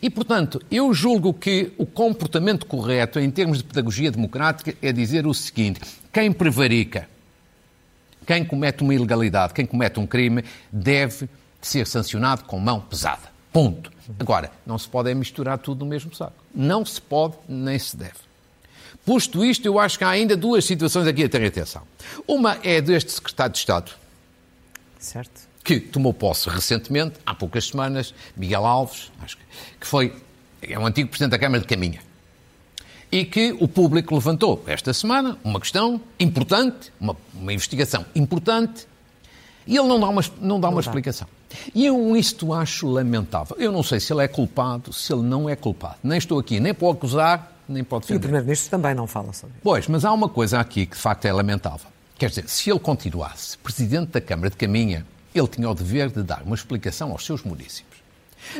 E, 0.00 0.10
portanto, 0.10 0.60
eu 0.70 0.92
julgo 0.92 1.32
que 1.32 1.72
o 1.78 1.86
comportamento 1.86 2.66
correto 2.66 3.18
em 3.18 3.30
termos 3.30 3.58
de 3.58 3.64
pedagogia 3.64 4.10
democrática 4.10 4.76
é 4.82 4.92
dizer 4.92 5.26
o 5.26 5.32
seguinte: 5.32 5.80
quem 6.12 6.30
prevarica, 6.30 7.08
quem 8.26 8.44
comete 8.44 8.82
uma 8.82 8.94
ilegalidade, 8.94 9.54
quem 9.54 9.64
comete 9.64 9.98
um 9.98 10.06
crime, 10.06 10.44
deve 10.70 11.26
ser 11.62 11.86
sancionado 11.86 12.44
com 12.44 12.60
mão 12.60 12.78
pesada. 12.78 13.32
Ponto. 13.50 13.90
Agora, 14.20 14.52
não 14.66 14.76
se 14.78 14.86
pode 14.86 15.12
misturar 15.14 15.56
tudo 15.56 15.82
no 15.82 15.90
mesmo 15.90 16.14
saco. 16.14 16.34
Não 16.54 16.84
se 16.84 17.00
pode 17.00 17.36
nem 17.48 17.78
se 17.78 17.96
deve. 17.96 18.33
Posto 19.04 19.44
isto, 19.44 19.66
eu 19.66 19.78
acho 19.78 19.98
que 19.98 20.04
há 20.04 20.08
ainda 20.08 20.36
duas 20.36 20.64
situações 20.64 21.06
aqui 21.06 21.24
a 21.24 21.28
ter 21.28 21.44
atenção. 21.44 21.82
Uma 22.26 22.58
é 22.62 22.80
deste 22.80 23.12
secretário 23.12 23.52
de 23.52 23.58
Estado. 23.58 23.92
Certo. 24.98 25.42
Que 25.62 25.78
tomou 25.80 26.12
posse 26.12 26.48
recentemente, 26.48 27.16
há 27.24 27.34
poucas 27.34 27.66
semanas, 27.66 28.14
Miguel 28.36 28.64
Alves, 28.64 29.10
acho 29.22 29.36
que 29.80 29.86
foi, 29.86 30.14
é 30.62 30.78
um 30.78 30.86
antigo 30.86 31.08
Presidente 31.08 31.32
da 31.32 31.38
Câmara 31.38 31.60
de 31.60 31.66
Caminha. 31.66 32.00
E 33.12 33.24
que 33.24 33.56
o 33.60 33.68
público 33.68 34.14
levantou 34.14 34.64
esta 34.66 34.92
semana 34.92 35.38
uma 35.44 35.60
questão 35.60 36.00
importante, 36.18 36.92
uma, 36.98 37.16
uma 37.34 37.52
investigação 37.52 38.04
importante, 38.14 38.86
e 39.66 39.76
ele 39.76 39.88
não 39.88 40.00
dá 40.00 40.08
uma, 40.08 40.22
não 40.40 40.60
dá 40.60 40.68
uma 40.68 40.80
explicação. 40.80 41.26
E 41.74 41.86
eu 41.86 42.16
isto 42.16 42.52
acho 42.52 42.86
lamentável. 42.86 43.56
Eu 43.58 43.72
não 43.72 43.82
sei 43.82 44.00
se 44.00 44.12
ele 44.12 44.22
é 44.22 44.28
culpado, 44.28 44.92
se 44.92 45.12
ele 45.12 45.22
não 45.22 45.48
é 45.48 45.56
culpado. 45.56 45.96
Nem 46.02 46.18
estou 46.18 46.38
aqui 46.38 46.60
nem 46.60 46.74
para 46.74 46.86
o 46.86 46.90
acusar, 46.90 47.53
nem 47.68 47.84
pode 47.84 48.02
defender. 48.02 48.16
E 48.16 48.18
o 48.18 48.20
Primeiro-Ministro 48.20 48.70
também 48.70 48.94
não 48.94 49.06
fala 49.06 49.32
sobre 49.32 49.54
isso. 49.54 49.62
Pois, 49.62 49.88
mas 49.88 50.04
há 50.04 50.12
uma 50.12 50.28
coisa 50.28 50.60
aqui 50.60 50.86
que 50.86 50.96
de 50.96 51.02
facto 51.02 51.24
é 51.24 51.32
lamentável. 51.32 51.88
Quer 52.16 52.28
dizer, 52.28 52.48
se 52.48 52.70
ele 52.70 52.78
continuasse 52.78 53.58
Presidente 53.58 54.12
da 54.12 54.20
Câmara 54.20 54.50
de 54.50 54.56
Caminha, 54.56 55.04
ele 55.34 55.48
tinha 55.48 55.68
o 55.68 55.74
dever 55.74 56.10
de 56.10 56.22
dar 56.22 56.42
uma 56.42 56.54
explicação 56.54 57.10
aos 57.10 57.24
seus 57.24 57.42
municípios. 57.42 57.94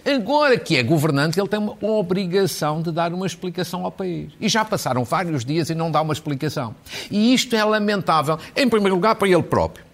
Agora 0.05 0.59
que 0.59 0.77
é 0.77 0.83
governante, 0.83 1.39
ele 1.39 1.49
tem 1.49 1.61
uma 1.61 1.77
obrigação 1.83 2.83
de 2.83 2.91
dar 2.91 3.13
uma 3.13 3.27
explicação 3.27 3.85
ao 3.85 3.93
país. 3.93 4.33
E 4.41 4.49
já 4.49 4.65
passaram 4.65 5.05
vários 5.05 5.45
dias 5.45 5.71
e 5.71 5.75
não 5.75 5.91
dá 5.91 6.01
uma 6.01 6.13
explicação. 6.13 6.75
E 7.11 7.35
isto 7.35 7.55
é 7.55 7.63
lamentável, 7.63 8.39
em 8.57 8.69
primeiro 8.69 8.95
lugar, 8.95 9.15
para 9.15 9.29
ele 9.29 9.43
próprio. 9.43 9.85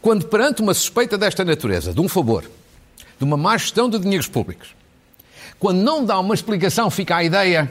Quando 0.00 0.26
perante 0.26 0.62
uma 0.62 0.74
suspeita 0.74 1.16
desta 1.16 1.44
natureza, 1.44 1.92
de 1.92 2.00
um 2.00 2.08
favor, 2.08 2.44
de 3.18 3.24
uma 3.24 3.36
má 3.36 3.56
gestão 3.56 3.88
de 3.88 3.98
dinheiros 3.98 4.26
públicos, 4.26 4.74
quando 5.58 5.78
não 5.78 6.04
dá 6.04 6.18
uma 6.18 6.34
explicação, 6.34 6.90
fica 6.90 7.16
a 7.16 7.24
ideia 7.24 7.70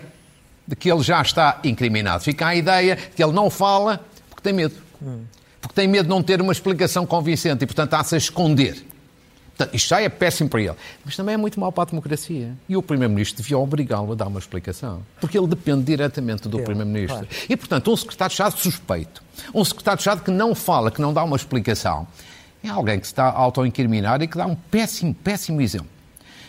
de 0.68 0.76
que 0.76 0.92
ele 0.92 1.02
já 1.04 1.22
está 1.22 1.60
incriminado. 1.64 2.24
Fica 2.24 2.48
a 2.48 2.56
ideia 2.56 2.96
que 2.96 3.24
ele 3.24 3.34
não 3.34 3.50
fala 3.50 4.04
porque 4.30 4.42
tem 4.42 4.54
medo. 4.54 4.76
Porque 5.62 5.76
tem 5.76 5.88
medo 5.88 6.04
de 6.04 6.10
não 6.10 6.22
ter 6.22 6.42
uma 6.42 6.52
explicação 6.52 7.06
convincente 7.06 7.64
e, 7.64 7.68
portanto, 7.68 7.88
está-se 7.88 8.16
a 8.16 8.18
esconder. 8.18 8.86
Portanto, 9.58 9.74
isto 9.74 9.88
já 9.88 10.02
é 10.02 10.10
péssimo 10.10 10.50
para 10.50 10.62
ele. 10.62 10.76
Mas 11.04 11.16
também 11.16 11.34
é 11.34 11.38
muito 11.38 11.60
mau 11.60 11.72
para 11.72 11.84
a 11.84 11.86
democracia. 11.86 12.54
E 12.68 12.76
o 12.76 12.84
Primeiro-Ministro 12.84 13.42
devia 13.42 13.58
obrigá-lo 13.58 14.12
a 14.12 14.16
dar 14.16 14.28
uma 14.28 14.40
explicação. 14.40 15.02
Porque 15.20 15.38
ele 15.38 15.48
depende 15.48 15.84
diretamente 15.84 16.50
do 16.50 16.60
Primeiro-Ministro. 16.60 17.26
Claro. 17.26 17.46
E, 17.50 17.56
portanto, 17.56 17.92
um 17.92 17.96
secretário-chave 17.96 18.58
suspeito, 18.60 19.24
um 19.54 19.64
secretário-chave 19.64 20.22
que 20.24 20.32
não 20.32 20.54
fala, 20.54 20.92
que 20.92 21.02
não 21.02 21.14
dá 21.14 21.24
uma 21.24 21.38
explicação, 21.38 22.06
é 22.62 22.68
alguém 22.68 23.00
que 23.00 23.08
se 23.08 23.14
está 23.14 23.26
a 23.26 23.32
auto-incriminar 23.32 24.22
e 24.22 24.28
que 24.28 24.38
dá 24.38 24.46
um 24.46 24.56
péssimo, 24.56 25.14
péssimo 25.14 25.62
exemplo. 25.62 25.95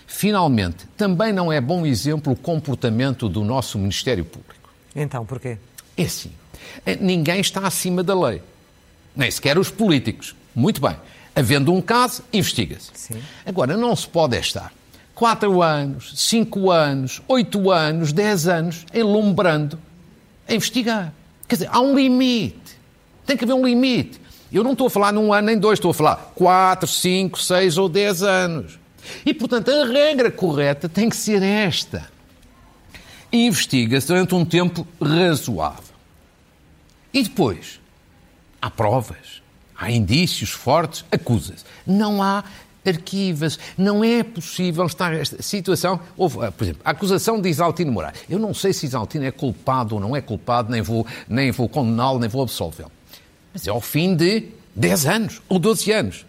Finalmente, 0.07 0.87
também 0.97 1.33
não 1.33 1.53
é 1.53 1.61
bom 1.61 1.85
exemplo 1.85 2.33
o 2.33 2.37
comportamento 2.37 3.29
do 3.29 3.43
nosso 3.45 3.79
Ministério 3.79 4.25
Público. 4.25 4.71
Então, 4.95 5.27
porquê? 5.27 5.59
É 5.97 6.03
assim. 6.05 6.31
É, 6.85 6.97
ninguém 6.97 7.41
está 7.41 7.67
acima 7.67 8.03
da 8.03 8.19
lei. 8.19 8.43
Nem 9.15 9.31
sequer 9.31 9.59
os 9.59 9.71
políticos. 9.71 10.35
Muito 10.55 10.81
bem. 10.81 10.97
Havendo 11.35 11.73
um 11.73 11.83
caso, 11.83 12.23
investiga-se. 12.33 12.91
Agora, 13.45 13.77
não 13.77 13.95
se 13.95 14.07
pode 14.09 14.37
estar 14.39 14.73
quatro 15.15 15.63
anos, 15.63 16.13
cinco 16.15 16.71
anos, 16.71 17.23
oito 17.27 17.71
anos, 17.71 18.13
dez 18.13 18.47
anos, 18.47 18.85
enlumbrando 18.95 19.79
a 20.49 20.55
investigar. 20.55 21.13
Quer 21.49 21.57
dizer, 21.57 21.69
há 21.73 21.81
um 21.81 21.97
limite. 21.97 22.79
Tem 23.25 23.37
que 23.37 23.45
haver 23.45 23.55
um 23.55 23.67
limite. 23.67 24.21
Eu 24.53 24.63
não 24.63 24.73
estou 24.73 24.87
a 24.87 24.91
falar 24.91 25.13
num 25.13 25.33
ano 25.33 25.47
nem 25.47 25.59
dois, 25.59 25.79
estou 25.79 25.91
a 25.91 25.95
falar 25.95 26.33
quatro, 26.35 26.87
cinco, 26.87 27.41
seis 27.41 27.77
ou 27.77 27.89
dez 27.89 28.23
anos. 28.23 28.79
E, 29.25 29.33
portanto, 29.35 29.71
a 29.71 29.87
regra 29.87 30.31
correta 30.31 30.89
tem 30.89 31.09
que 31.09 31.17
ser 31.17 31.43
esta. 31.43 32.09
Investiga-se 33.33 34.07
durante 34.07 34.35
um 34.35 34.45
tempo 34.45 34.87
razoável. 35.01 35.83
E 37.13 37.23
depois, 37.23 37.81
há 38.61 38.71
provas, 38.71 39.43
há 39.77 39.91
indícios 39.91 40.51
fortes, 40.51 41.05
acusa-se. 41.11 41.65
Não 41.87 42.23
há 42.23 42.45
arquivas. 42.89 43.59
Não 43.77 44.03
é 44.05 44.23
possível 44.23 44.87
estar 44.87 45.13
esta 45.13 45.43
situação. 45.43 46.01
Por 46.17 46.63
exemplo, 46.63 46.83
a 46.85 46.91
acusação 46.91 47.41
de 47.41 47.49
Isaltino 47.49 47.93
Moraes. 47.93 48.19
Eu 48.29 48.39
não 48.39 48.55
sei 48.55 48.73
se 48.73 48.87
Isaltino 48.87 49.25
é 49.25 49.31
culpado 49.31 49.97
ou 49.97 50.01
não 50.01 50.15
é 50.15 50.21
culpado, 50.21 50.71
nem 50.71 50.83
vou, 50.83 51.07
nem 51.29 51.51
vou 51.51 51.69
condená-lo, 51.69 52.19
nem 52.19 52.29
vou 52.29 52.43
absolvê-lo. 52.43 52.93
Mas 53.53 53.67
é 53.67 53.71
ao 53.71 53.81
fim 53.81 54.15
de 54.15 54.49
10 54.75 55.07
anos 55.07 55.43
ou 55.49 55.59
12 55.59 55.93
anos. 55.93 56.27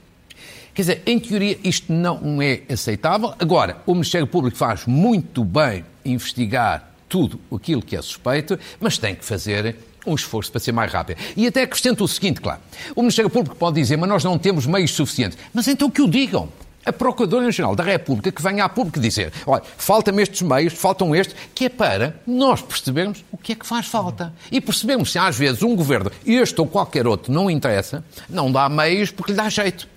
Quer 0.77 0.81
dizer, 0.83 1.03
em 1.07 1.19
teoria 1.19 1.57
isto 1.63 1.91
não 1.91 2.39
é 2.39 2.61
aceitável. 2.71 3.33
Agora, 3.39 3.77
o 3.83 3.93
Ministério 3.95 4.27
Público 4.27 4.55
faz 4.55 4.85
muito 4.85 5.43
bem 5.43 5.83
investigar 6.05 6.91
tudo 7.09 7.39
aquilo 7.51 7.81
que 7.81 7.95
é 7.95 8.01
suspeito, 8.03 8.59
mas 8.79 8.99
tem 8.99 9.15
que 9.15 9.25
fazer 9.25 9.75
um 10.05 10.13
esforço 10.13 10.51
para 10.51 10.59
ser 10.59 10.73
mais 10.73 10.93
rápido. 10.93 11.17
E 11.35 11.47
até 11.47 11.63
acrescento 11.63 12.03
o 12.03 12.07
seguinte, 12.07 12.39
claro. 12.39 12.59
O 12.95 13.01
Ministério 13.01 13.27
Público 13.27 13.55
pode 13.55 13.81
dizer, 13.81 13.97
mas 13.97 14.07
nós 14.07 14.23
não 14.23 14.37
temos 14.37 14.67
meios 14.67 14.91
suficientes. 14.91 15.35
Mas 15.51 15.67
então 15.67 15.89
que 15.89 15.99
o 15.99 16.07
digam. 16.07 16.47
A 16.85 16.93
Procuradora-Geral 16.93 17.75
da 17.75 17.83
República 17.83 18.31
que 18.31 18.41
venha 18.43 18.63
à 18.63 18.69
público 18.69 18.99
dizer, 18.99 19.33
olha, 19.47 19.63
faltam 19.77 20.19
estes 20.19 20.43
meios, 20.43 20.73
faltam 20.73 21.15
estes, 21.15 21.35
que 21.55 21.65
é 21.65 21.69
para 21.69 22.21
nós 22.27 22.61
percebermos 22.61 23.25
o 23.31 23.37
que 23.37 23.53
é 23.53 23.55
que 23.55 23.65
faz 23.65 23.87
falta. 23.87 24.31
E 24.51 24.61
percebemos 24.61 25.11
se 25.11 25.17
às 25.17 25.35
vezes 25.35 25.63
um 25.63 25.75
governo, 25.75 26.11
este 26.23 26.61
ou 26.61 26.67
qualquer 26.67 27.07
outro, 27.07 27.33
não 27.33 27.49
interessa, 27.49 28.05
não 28.29 28.51
dá 28.51 28.69
meios 28.69 29.09
porque 29.09 29.31
lhe 29.31 29.37
dá 29.37 29.49
jeito. 29.49 29.96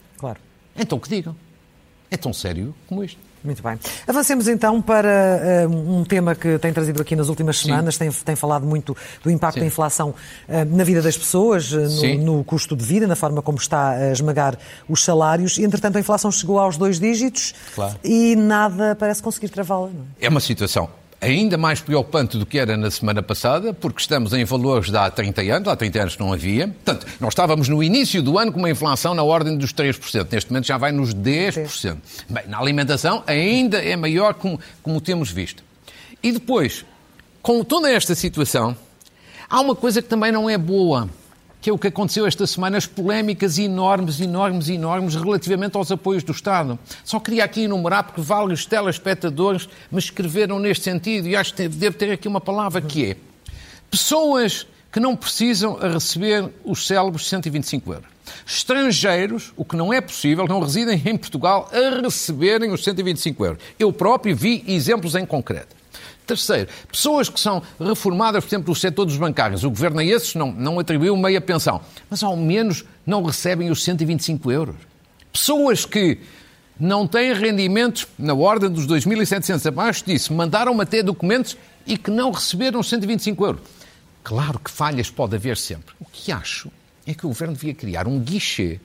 Então 0.76 0.98
que 0.98 1.08
digam. 1.08 1.34
É 2.10 2.16
tão 2.16 2.32
sério 2.32 2.74
como 2.88 3.04
isto. 3.04 3.30
Muito 3.42 3.62
bem. 3.62 3.78
Avancemos 4.06 4.48
então 4.48 4.82
para 4.82 5.66
uh, 5.66 5.70
um 5.70 6.04
tema 6.04 6.34
que 6.34 6.58
tem 6.58 6.72
trazido 6.74 7.00
aqui 7.00 7.16
nas 7.16 7.30
últimas 7.30 7.58
semanas, 7.58 7.96
tem, 7.96 8.10
tem, 8.10 8.36
falado 8.36 8.66
muito 8.66 8.94
do 9.24 9.30
impacto 9.30 9.54
Sim. 9.54 9.60
da 9.60 9.66
inflação 9.66 10.10
uh, 10.10 10.76
na 10.76 10.84
vida 10.84 11.00
das 11.00 11.16
pessoas, 11.16 11.72
uh, 11.72 11.78
no, 12.18 12.36
no, 12.36 12.44
custo 12.44 12.76
de 12.76 12.84
vida, 12.84 13.06
na 13.06 13.16
forma 13.16 13.40
como 13.40 13.56
está 13.56 13.92
a 13.92 14.12
esmagar 14.12 14.58
os 14.86 15.02
salários. 15.02 15.58
Entretanto, 15.58 15.96
a 15.96 16.00
inflação 16.00 16.30
chegou 16.30 16.58
aos 16.58 16.76
dois 16.76 17.00
dígitos 17.00 17.54
claro. 17.74 17.96
e 18.04 18.36
nada 18.36 18.94
parece 18.94 19.22
conseguir 19.22 19.48
travá-la. 19.48 19.88
É? 20.20 20.26
é 20.26 20.28
uma 20.28 20.40
situação 20.40 20.99
ainda 21.20 21.58
mais 21.58 21.80
preocupante 21.80 22.38
do 22.38 22.46
que 22.46 22.58
era 22.58 22.76
na 22.76 22.90
semana 22.90 23.22
passada, 23.22 23.74
porque 23.74 24.00
estamos 24.00 24.32
em 24.32 24.44
valores 24.44 24.90
de 24.90 24.96
há 24.96 25.10
30 25.10 25.42
anos, 25.42 25.68
há 25.68 25.76
30 25.76 26.00
anos 26.00 26.18
não 26.18 26.32
havia. 26.32 26.68
Portanto, 26.68 27.06
nós 27.20 27.32
estávamos 27.32 27.68
no 27.68 27.82
início 27.82 28.22
do 28.22 28.38
ano 28.38 28.50
com 28.50 28.58
uma 28.58 28.70
inflação 28.70 29.14
na 29.14 29.22
ordem 29.22 29.56
dos 29.56 29.72
3%. 29.72 30.28
Neste 30.32 30.50
momento 30.50 30.66
já 30.66 30.78
vai 30.78 30.92
nos 30.92 31.14
10%. 31.14 31.96
Bem, 32.28 32.48
na 32.48 32.58
alimentação 32.58 33.22
ainda 33.26 33.78
é 33.78 33.94
maior 33.96 34.34
como, 34.34 34.58
como 34.82 35.00
temos 35.00 35.30
visto. 35.30 35.62
E 36.22 36.32
depois, 36.32 36.84
com 37.42 37.62
toda 37.62 37.90
esta 37.90 38.14
situação, 38.14 38.76
há 39.48 39.60
uma 39.60 39.74
coisa 39.74 40.00
que 40.00 40.08
também 40.08 40.32
não 40.32 40.48
é 40.48 40.56
boa 40.56 41.08
que 41.60 41.68
é 41.68 41.72
o 41.72 41.78
que 41.78 41.88
aconteceu 41.88 42.26
esta 42.26 42.46
semana, 42.46 42.78
as 42.78 42.86
polémicas 42.86 43.58
enormes, 43.58 44.20
enormes, 44.20 44.68
enormes 44.68 45.14
relativamente 45.14 45.76
aos 45.76 45.92
apoios 45.92 46.22
do 46.22 46.32
Estado. 46.32 46.78
Só 47.04 47.20
queria 47.20 47.44
aqui 47.44 47.64
enumerar, 47.64 48.04
porque 48.04 48.20
vários 48.20 48.64
telespectadores 48.64 49.68
me 49.90 49.98
escreveram 49.98 50.58
neste 50.58 50.84
sentido, 50.84 51.28
e 51.28 51.36
acho 51.36 51.54
que 51.54 51.68
devo 51.68 51.96
ter 51.96 52.12
aqui 52.12 52.26
uma 52.26 52.40
palavra 52.40 52.80
que 52.80 53.10
é 53.10 53.16
pessoas 53.90 54.66
que 54.90 54.98
não 54.98 55.14
precisam 55.14 55.78
a 55.80 55.88
receber 55.88 56.48
os 56.64 56.86
célebres 56.86 57.26
125 57.28 57.92
euros. 57.92 58.08
Estrangeiros, 58.46 59.52
o 59.56 59.64
que 59.64 59.76
não 59.76 59.92
é 59.92 60.00
possível, 60.00 60.46
não 60.46 60.60
residem 60.60 61.00
em 61.04 61.16
Portugal 61.16 61.68
a 61.72 62.00
receberem 62.00 62.72
os 62.72 62.82
125 62.84 63.44
euros. 63.44 63.62
Eu 63.78 63.92
próprio 63.92 64.34
vi 64.34 64.64
exemplos 64.66 65.14
em 65.14 65.26
concreto. 65.26 65.79
Terceiro, 66.30 66.68
pessoas 66.86 67.28
que 67.28 67.40
são 67.40 67.60
reformadas, 67.80 68.44
por 68.44 68.50
exemplo, 68.50 68.72
do 68.72 68.78
setor 68.78 69.04
dos 69.04 69.16
bancários. 69.16 69.64
O 69.64 69.70
governo 69.70 69.98
a 69.98 70.04
esses 70.04 70.36
não, 70.36 70.52
não 70.52 70.78
atribuiu 70.78 71.16
meia 71.16 71.40
pensão, 71.40 71.80
mas 72.08 72.22
ao 72.22 72.36
menos 72.36 72.84
não 73.04 73.24
recebem 73.24 73.68
os 73.68 73.82
125 73.82 74.52
euros. 74.52 74.76
Pessoas 75.32 75.84
que 75.84 76.20
não 76.78 77.04
têm 77.04 77.34
rendimentos 77.34 78.06
na 78.16 78.32
ordem 78.32 78.70
dos 78.70 78.86
2.700 78.86 79.66
abaixo 79.66 80.04
disso, 80.06 80.32
mandaram 80.32 80.80
até 80.80 81.02
documentos 81.02 81.56
e 81.84 81.98
que 81.98 82.12
não 82.12 82.30
receberam 82.30 82.78
os 82.78 82.88
125 82.88 83.44
euros. 83.44 83.62
Claro 84.22 84.60
que 84.60 84.70
falhas 84.70 85.10
pode 85.10 85.34
haver 85.34 85.56
sempre. 85.56 85.96
O 85.98 86.04
que 86.04 86.30
acho 86.30 86.70
é 87.04 87.12
que 87.12 87.26
o 87.26 87.30
governo 87.30 87.54
devia 87.54 87.74
criar 87.74 88.06
um 88.06 88.20
guichê 88.20 88.78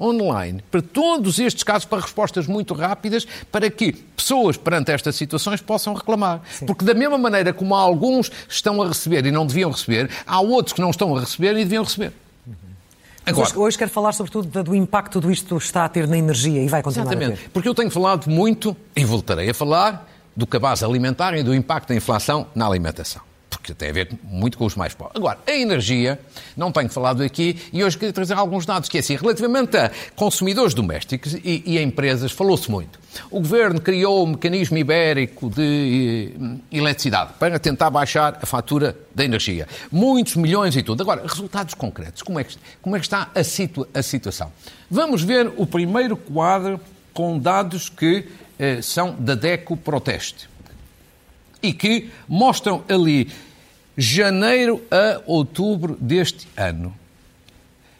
online 0.00 0.62
para 0.70 0.80
todos 0.80 1.38
estes 1.38 1.62
casos, 1.62 1.84
para 1.84 2.00
respostas 2.00 2.46
muito 2.46 2.74
rápidas, 2.74 3.26
para 3.50 3.70
que 3.70 3.92
pessoas 3.92 4.56
perante 4.56 4.92
estas 4.92 5.16
situações 5.16 5.60
possam 5.60 5.94
reclamar. 5.94 6.40
Sim. 6.50 6.66
Porque 6.66 6.84
da 6.84 6.94
mesma 6.94 7.18
maneira 7.18 7.52
como 7.52 7.74
alguns 7.74 8.30
estão 8.48 8.80
a 8.82 8.88
receber 8.88 9.26
e 9.26 9.30
não 9.30 9.46
deviam 9.46 9.70
receber, 9.70 10.10
há 10.26 10.40
outros 10.40 10.72
que 10.72 10.80
não 10.80 10.90
estão 10.90 11.16
a 11.16 11.20
receber 11.20 11.52
e 11.52 11.64
deviam 11.64 11.84
receber. 11.84 12.12
Agora, 13.26 13.46
hoje, 13.46 13.58
hoje 13.58 13.78
quero 13.78 13.90
falar 13.90 14.12
sobretudo 14.12 14.62
do 14.62 14.74
impacto 14.74 15.20
do 15.20 15.30
isto 15.30 15.56
está 15.58 15.84
a 15.84 15.88
ter 15.88 16.08
na 16.08 16.16
energia 16.16 16.62
e 16.62 16.68
vai 16.68 16.82
continuar 16.82 17.12
exatamente, 17.12 17.40
a 17.40 17.42
ter. 17.42 17.50
porque 17.50 17.68
eu 17.68 17.74
tenho 17.74 17.90
falado 17.90 18.30
muito, 18.30 18.74
e 18.96 19.04
voltarei 19.04 19.50
a 19.50 19.54
falar, 19.54 20.08
do 20.34 20.46
cabaz 20.46 20.82
alimentar 20.82 21.36
e 21.36 21.42
do 21.42 21.54
impacto 21.54 21.88
da 21.88 21.94
inflação 21.94 22.46
na 22.54 22.66
alimentação 22.66 23.27
porque 23.68 23.74
tem 23.74 23.90
a 23.90 23.92
ver 23.92 24.10
muito 24.22 24.56
com 24.56 24.64
os 24.64 24.74
mais 24.74 24.94
pobres. 24.94 25.16
Agora, 25.16 25.38
a 25.46 25.52
energia, 25.52 26.18
não 26.56 26.72
tenho 26.72 26.88
falado 26.88 27.22
aqui, 27.22 27.56
e 27.72 27.84
hoje 27.84 27.96
queria 27.98 28.12
trazer 28.12 28.34
alguns 28.34 28.64
dados, 28.64 28.88
que 28.88 28.96
é 28.96 29.00
assim, 29.00 29.16
relativamente 29.16 29.76
a 29.76 29.90
consumidores 30.14 30.74
domésticos 30.74 31.34
e, 31.34 31.62
e 31.66 31.78
a 31.78 31.82
empresas, 31.82 32.32
falou-se 32.32 32.70
muito. 32.70 32.98
O 33.30 33.40
Governo 33.40 33.80
criou 33.80 34.22
o 34.22 34.26
mecanismo 34.26 34.78
ibérico 34.78 35.50
de 35.50 36.32
eh, 36.40 36.76
eletricidade 36.76 37.32
para 37.38 37.58
tentar 37.58 37.90
baixar 37.90 38.38
a 38.40 38.46
fatura 38.46 38.96
da 39.14 39.24
energia. 39.24 39.66
Muitos 39.90 40.36
milhões 40.36 40.76
e 40.76 40.82
tudo. 40.82 41.02
Agora, 41.02 41.22
resultados 41.26 41.74
concretos. 41.74 42.22
Como 42.22 42.38
é 42.38 42.44
que, 42.44 42.56
como 42.80 42.96
é 42.96 42.98
que 43.00 43.06
está 43.06 43.30
a, 43.34 43.42
situa 43.42 43.88
a 43.92 44.02
situação? 44.02 44.52
Vamos 44.90 45.22
ver 45.22 45.50
o 45.56 45.66
primeiro 45.66 46.16
quadro 46.16 46.80
com 47.12 47.38
dados 47.38 47.88
que 47.88 48.28
eh, 48.58 48.80
são 48.82 49.16
da 49.18 49.34
DECO 49.34 49.76
Proteste 49.76 50.48
e 51.62 51.72
que 51.72 52.10
mostram 52.28 52.84
ali 52.88 53.28
janeiro 54.00 54.80
a 54.92 55.20
outubro 55.26 55.98
deste 56.00 56.46
ano. 56.56 56.94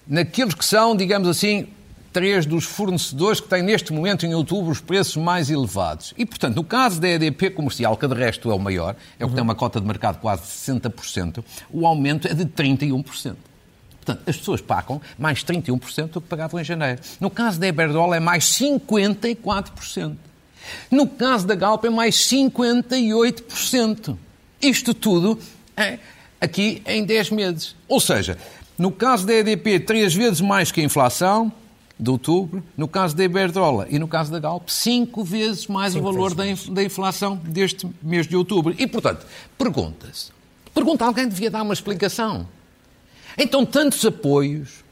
Naqueles 0.07 0.55
que 0.55 0.65
são, 0.65 0.97
digamos 0.97 1.29
assim, 1.29 1.67
três 2.13 2.47
dos 2.47 2.65
fornecedores 2.65 3.41
que 3.41 3.49
têm 3.49 3.63
neste 3.63 3.93
momento 3.93 4.25
em 4.25 4.33
outubro 4.33 4.71
os 4.71 4.81
preços 4.81 5.17
mais 5.17 5.51
elevados. 5.51 6.15
E, 6.17 6.25
portanto, 6.25 6.55
no 6.55 6.63
caso 6.63 7.01
da 7.01 7.09
EDP 7.09 7.51
comercial, 7.51 7.97
que 7.97 8.07
de 8.07 8.15
resto 8.15 8.49
é 8.49 8.55
o 8.55 8.61
maior, 8.61 8.95
é 9.19 9.25
o 9.25 9.29
que 9.29 9.35
tem 9.35 9.43
uma 9.43 9.57
cota 9.57 9.81
de 9.81 9.87
mercado 9.87 10.15
de 10.15 10.21
quase 10.21 10.43
60%, 10.43 11.45
o 11.69 11.85
aumento 11.85 12.29
é 12.29 12.35
de 12.35 12.45
31%. 12.45 13.35
Portanto, 14.05 14.23
as 14.27 14.37
pessoas 14.37 14.61
pagam 14.61 15.03
mais 15.19 15.43
31% 15.43 16.13
do 16.13 16.21
que 16.21 16.29
pagavam 16.29 16.61
em 16.61 16.65
janeiro. 16.65 17.01
No 17.21 17.29
caso 17.29 17.59
da 17.59 17.67
Iberdrola 17.67 18.17
é 18.17 18.21
mais 18.21 18.45
54%. 18.45 20.15
No 20.91 21.09
caso 21.09 21.47
da 21.47 21.57
Galp 21.57 21.85
é 21.85 21.91
mais 21.91 22.17
58%. 22.17 24.17
Isto 24.63 24.95
tudo 24.95 25.39
é 25.79 25.99
aqui 26.41 26.83
em 26.87 27.05
10 27.05 27.31
meses. 27.31 27.77
Ou 27.87 28.01
seja, 28.01 28.39
no 28.77 28.91
caso 28.91 29.27
da 29.27 29.35
EDP, 29.35 29.81
três 29.81 30.15
vezes 30.15 30.41
mais 30.41 30.71
que 30.71 30.81
a 30.81 30.85
inflação 30.85 31.53
de 31.99 32.11
outubro, 32.11 32.63
no 32.77 32.87
caso 32.87 33.17
da 33.17 33.25
Iberdrola 33.25 33.87
e 33.91 33.99
no 33.99 34.07
caso 34.07 34.31
da 34.31 34.39
Galp, 34.39 34.69
cinco 34.69 35.25
vezes 35.25 35.67
mais 35.67 35.95
cinco 35.95 36.09
o 36.09 36.13
valor 36.13 36.35
da, 36.35 36.45
da 36.71 36.83
inflação 36.83 37.37
deste 37.37 37.89
mês 38.03 38.27
de 38.27 38.37
outubro. 38.37 38.75
E, 38.79 38.87
portanto, 38.87 39.27
pergunta-se, 39.57 40.31
Pergunta, 40.79 41.05
alguém 41.05 41.29
devia 41.29 41.51
dar 41.51 41.63
uma 41.63 41.75
explicação. 41.75 42.47
Então, 43.37 43.67
tantos 43.67 44.05
apoios, 44.05 44.85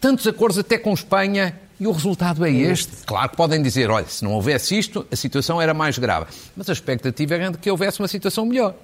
tantos 0.00 0.28
acordos 0.28 0.58
até 0.58 0.78
com 0.78 0.94
Espanha, 0.94 1.58
e 1.80 1.88
o 1.88 1.90
resultado 1.90 2.44
é 2.44 2.52
este. 2.52 3.04
Claro 3.04 3.28
que 3.30 3.36
podem 3.36 3.60
dizer, 3.60 3.90
olha, 3.90 4.06
se 4.06 4.22
não 4.22 4.32
houvesse 4.32 4.78
isto, 4.78 5.04
a 5.10 5.16
situação 5.16 5.60
era 5.60 5.74
mais 5.74 5.98
grave. 5.98 6.26
Mas 6.56 6.70
a 6.70 6.72
expectativa 6.72 7.34
era 7.34 7.50
de 7.50 7.58
que 7.58 7.68
houvesse 7.68 7.98
uma 7.98 8.06
situação 8.06 8.46
melhor. 8.46 8.76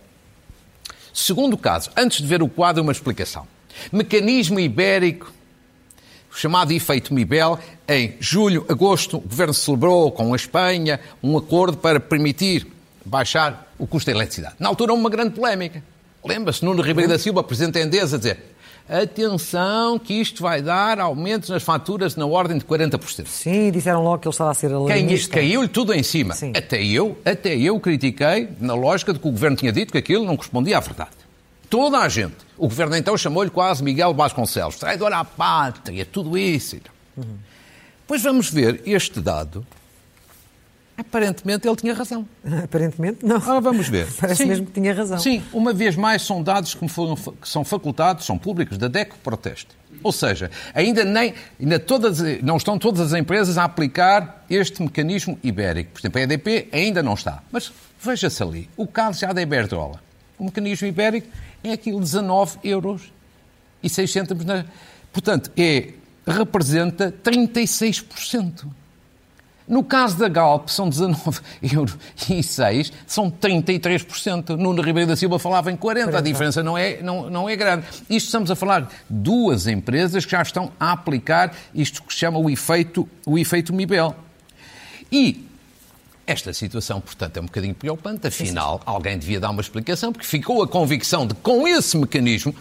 Segundo 1.19 1.59
caso, 1.59 1.91
antes 1.97 2.19
de 2.19 2.27
ver 2.29 2.45
o 2.45 2.49
quadro, 2.49 2.81
uma 2.81 2.93
explicação. 2.93 3.45
Mecanismo 3.91 4.61
ibérico, 4.61 5.33
chamado 6.33 6.71
efeito 6.73 7.13
Mibel, 7.13 7.59
em 7.89 8.15
julho, 8.21 8.65
agosto, 8.69 9.17
o 9.17 9.21
governo 9.23 9.53
celebrou 9.53 10.13
com 10.13 10.33
a 10.33 10.37
Espanha 10.37 11.01
um 11.21 11.37
acordo 11.37 11.77
para 11.77 11.99
permitir 11.99 12.69
baixar 13.05 13.69
o 13.77 13.85
custo 13.85 14.07
da 14.07 14.17
eletricidade. 14.17 14.55
Na 14.61 14.69
altura, 14.69 14.95
uma 14.95 15.11
grande 15.11 15.35
polémica. 15.35 15.83
Lembra-se, 16.25 16.65
Nuno 16.65 16.83
Ribeiro 16.83 17.11
da 17.11 17.19
Silva, 17.19 17.43
presidente 17.43 17.75
da 17.75 17.81
Endesa, 17.81 18.17
dizer 18.17 18.55
atenção 18.89 19.99
que 19.99 20.15
isto 20.15 20.43
vai 20.43 20.63
dar 20.63 20.99
aumentos 20.99 21.51
nas 21.51 21.63
faturas 21.63 22.17
na 22.17 22.27
ordem 22.27 22.59
de 22.59 22.65
40%. 22.65 23.27
Sim, 23.27 23.71
disseram 23.71 24.03
logo 24.03 24.19
que 24.19 24.29
ele 24.29 24.33
estava 24.33 24.51
a 24.51 24.55
ser 24.55 24.73
alarmista. 24.73 25.35
Caiu-lhe 25.35 25.69
tudo 25.69 25.93
em 25.93 26.03
cima. 26.03 26.35
Sim. 26.35 26.53
Até 26.57 26.83
eu, 26.83 27.17
até 27.25 27.57
eu 27.57 27.79
critiquei 27.79 28.49
na 28.61 28.75
lógica 28.75 29.13
de 29.13 29.19
que 29.19 29.29
o 29.29 29.31
governo 29.31 29.57
tinha 29.57 29.73
dito 29.73 29.93
que 29.93 29.99
aquilo 29.99 30.25
não 30.25 30.37
correspondia 30.37 30.79
à 30.79 30.81
verdade. 30.81 31.11
Toda 31.69 31.99
a 31.99 32.09
gente. 32.09 32.37
O 32.57 32.67
governo 32.67 32.97
então 32.97 33.17
chamou-lhe 33.17 33.51
quase 33.51 33.85
Miguel 33.85 34.15
Vasconcelos, 34.15 34.77
traidor 34.77 35.13
à 35.13 35.25
pátria, 35.25 36.05
tudo 36.05 36.39
isso. 36.39 36.79
Uhum. 37.17 37.37
Pois 38.07 38.23
vamos 38.23 38.51
ver 38.51 38.83
este 38.87 39.21
dado 39.21 39.67
Aparentemente 40.99 41.69
ele 41.69 41.77
tinha 41.77 41.95
razão. 41.95 42.29
Aparentemente 42.65 43.25
não. 43.25 43.37
Agora 43.37 43.61
vamos 43.61 43.89
ver. 43.89 44.09
Parece 44.21 44.43
Sim. 44.43 44.49
mesmo 44.49 44.67
que 44.67 44.73
tinha 44.73 44.93
razão. 44.93 45.19
Sim, 45.19 45.43
uma 45.53 45.73
vez 45.73 45.95
mais 45.95 46.23
são 46.23 46.43
dados 46.43 46.75
que, 46.75 46.89
foram, 46.89 47.15
que 47.15 47.49
são 47.49 47.65
facultados, 47.65 48.27
são 48.27 48.37
públicos, 48.37 48.77
da 48.77 48.89
DECO 48.89 49.17
Proteste. 49.19 49.69
Ou 50.03 50.13
seja, 50.13 50.51
ainda, 50.75 51.05
nem, 51.05 51.35
ainda 51.61 51.79
todas, 51.79 52.19
não 52.43 52.57
estão 52.57 52.79
todas 52.79 53.01
as 53.01 53.19
empresas 53.19 53.57
a 53.57 53.65
aplicar 53.65 54.45
este 54.51 54.83
mecanismo 54.83 55.39
ibérico. 55.43 55.93
Por 55.93 56.01
exemplo, 56.01 56.21
a 56.21 56.23
EDP 56.25 56.69
ainda 56.73 57.03
não 57.03 57.15
está. 57.15 57.43
Mas 57.51 57.73
veja-se 58.01 58.43
ali, 58.43 58.69
o 58.77 58.87
caso 58.87 59.21
já 59.21 59.33
da 59.33 59.41
Iberdrola. 59.41 60.01
O 60.37 60.45
mecanismo 60.45 60.87
ibérico 60.87 61.29
é 61.63 61.73
aquilo 61.73 62.01
19 62.01 62.59
euros 62.65 63.13
e 63.83 63.89
600 63.89 64.45
na... 64.45 64.65
Portanto, 65.13 65.51
é, 65.57 65.91
representa 66.27 67.13
36%. 67.25 68.67
No 69.69 69.85
caso 69.85 70.17
da 70.17 70.29
Galp, 70.29 70.69
são 70.69 70.89
19 70.89 71.41
euros 71.75 71.97
e 72.31 72.43
6, 72.43 72.93
são 73.07 73.31
33%. 73.31 74.57
Nuno 74.57 74.81
Ribeiro 74.81 75.09
da 75.09 75.17
Silva 75.17 75.39
falava 75.39 75.71
em 75.71 75.77
40, 75.77 76.17
a 76.17 76.21
diferença 76.21 76.63
não 76.63 76.77
é, 76.77 77.03
não, 77.03 77.29
não 77.29 77.49
é 77.49 77.55
grande. 77.55 77.85
Isto 78.09 78.27
estamos 78.27 78.51
a 78.51 78.57
falar 78.57 78.83
de 78.83 78.89
duas 79.11 79.67
empresas 79.67 80.25
que 80.25 80.33
já 80.33 80.41
estão 80.41 80.73
a 80.81 80.93
aplicar 80.93 81.55
isto 81.75 82.03
que 82.03 82.13
se 82.13 82.21
chama 82.21 82.39
o 82.39 82.49
efeito, 82.49 83.07
o 83.27 83.39
efeito 83.39 83.75
Mibel. 83.75 84.17
E 85.13 85.47
esta 86.27 86.53
situação, 86.53 87.01
portanto, 87.01 87.37
é 87.39 87.41
um 87.41 87.47
bocadinho 87.47 87.75
preocupante. 87.75 88.27
Afinal, 88.27 88.81
alguém 88.85 89.19
devia 89.19 89.41
dar 89.41 89.51
uma 89.51 89.63
explicação, 89.63 90.13
porque 90.13 90.27
ficou 90.27 90.63
a 90.63 90.69
convicção 90.69 91.27
de 91.27 91.35
que 91.35 91.41
com 91.41 91.67
esse 91.67 91.97
mecanismo 91.97 92.55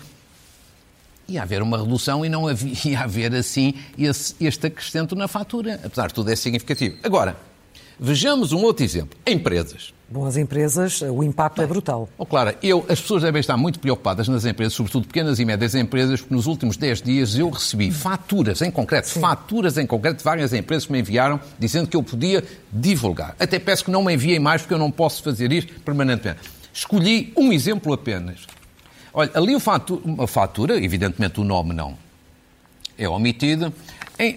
ia 1.27 1.41
haver 1.41 1.61
uma 1.61 1.77
redução 1.77 2.25
e 2.25 2.29
não 2.29 2.47
havia, 2.47 2.73
ia 2.85 2.99
haver 3.01 3.35
assim 3.35 3.73
esse, 3.97 4.35
este 4.39 4.67
acrescento 4.67 5.15
na 5.15 5.27
fatura. 5.27 5.79
Apesar 5.83 6.07
de 6.07 6.13
tudo, 6.13 6.31
é 6.31 6.35
significativo. 6.35 6.97
Agora, 7.03 7.37
vejamos 7.99 8.51
um 8.51 8.63
outro 8.63 8.83
exemplo. 8.83 9.17
Empresas. 9.25 9.93
Bom, 10.09 10.25
as 10.25 10.37
empresas, 10.37 11.01
o 11.01 11.21
impacto 11.21 11.57
Bem, 11.57 11.65
é 11.65 11.67
brutal. 11.67 12.07
Oh, 12.17 12.25
claro, 12.25 12.55
eu, 12.63 12.85
as 12.87 13.01
pessoas 13.01 13.23
devem 13.23 13.41
estar 13.41 13.57
muito 13.57 13.77
preocupadas 13.77 14.29
nas 14.29 14.45
empresas, 14.45 14.73
sobretudo 14.73 15.05
pequenas 15.05 15.37
e 15.37 15.43
médias 15.43 15.75
empresas, 15.75 16.21
porque 16.21 16.33
nos 16.33 16.45
últimos 16.45 16.77
10 16.77 17.01
dias 17.01 17.37
eu 17.37 17.49
recebi 17.49 17.91
faturas 17.91 18.61
em 18.61 18.71
concreto, 18.71 19.09
Sim. 19.09 19.19
faturas 19.19 19.77
em 19.77 19.85
concreto 19.85 20.19
de 20.19 20.23
várias 20.23 20.53
empresas 20.53 20.85
que 20.85 20.93
me 20.93 20.99
enviaram 21.01 21.37
dizendo 21.59 21.89
que 21.89 21.97
eu 21.97 22.01
podia 22.01 22.41
divulgar. 22.71 23.35
Até 23.37 23.59
peço 23.59 23.83
que 23.83 23.91
não 23.91 24.01
me 24.01 24.13
enviem 24.13 24.39
mais 24.39 24.61
porque 24.61 24.73
eu 24.73 24.79
não 24.79 24.89
posso 24.89 25.21
fazer 25.21 25.51
isto 25.51 25.73
permanentemente. 25.81 26.39
Escolhi 26.73 27.33
um 27.35 27.51
exemplo 27.51 27.91
apenas. 27.91 28.47
Olha, 29.19 29.31
ali 29.33 29.55
uma 30.05 30.27
fatura, 30.27 30.77
evidentemente 30.77 31.41
o 31.41 31.43
nome 31.43 31.73
não 31.73 31.97
é 32.95 33.09
omitido, 33.09 33.73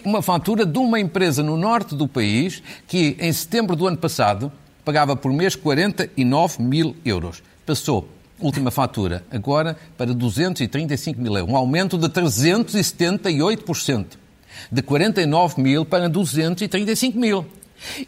uma 0.07 0.23
fatura 0.23 0.65
de 0.65 0.79
uma 0.79 0.99
empresa 0.99 1.43
no 1.43 1.55
norte 1.59 1.95
do 1.95 2.09
país 2.09 2.63
que, 2.89 3.15
em 3.21 3.31
setembro 3.31 3.77
do 3.77 3.87
ano 3.87 3.99
passado, 3.99 4.51
pagava 4.83 5.15
por 5.15 5.35
mês 5.35 5.55
49 5.55 6.63
mil 6.63 6.97
euros. 7.05 7.43
Passou, 7.67 8.09
última 8.39 8.71
fatura, 8.71 9.23
agora 9.31 9.77
para 9.99 10.15
235 10.15 11.21
mil 11.21 11.37
euros. 11.37 11.53
Um 11.53 11.59
aumento 11.59 11.99
de 11.99 12.09
378%. 12.09 14.07
De 14.73 14.81
49 14.81 15.61
mil 15.61 15.85
para 15.85 16.09
235 16.09 17.19
mil. 17.19 17.45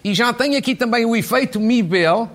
E 0.02 0.14
já 0.14 0.32
tem 0.32 0.56
aqui 0.56 0.74
também 0.74 1.04
o 1.04 1.14
efeito 1.14 1.60
Mibel, 1.60 2.30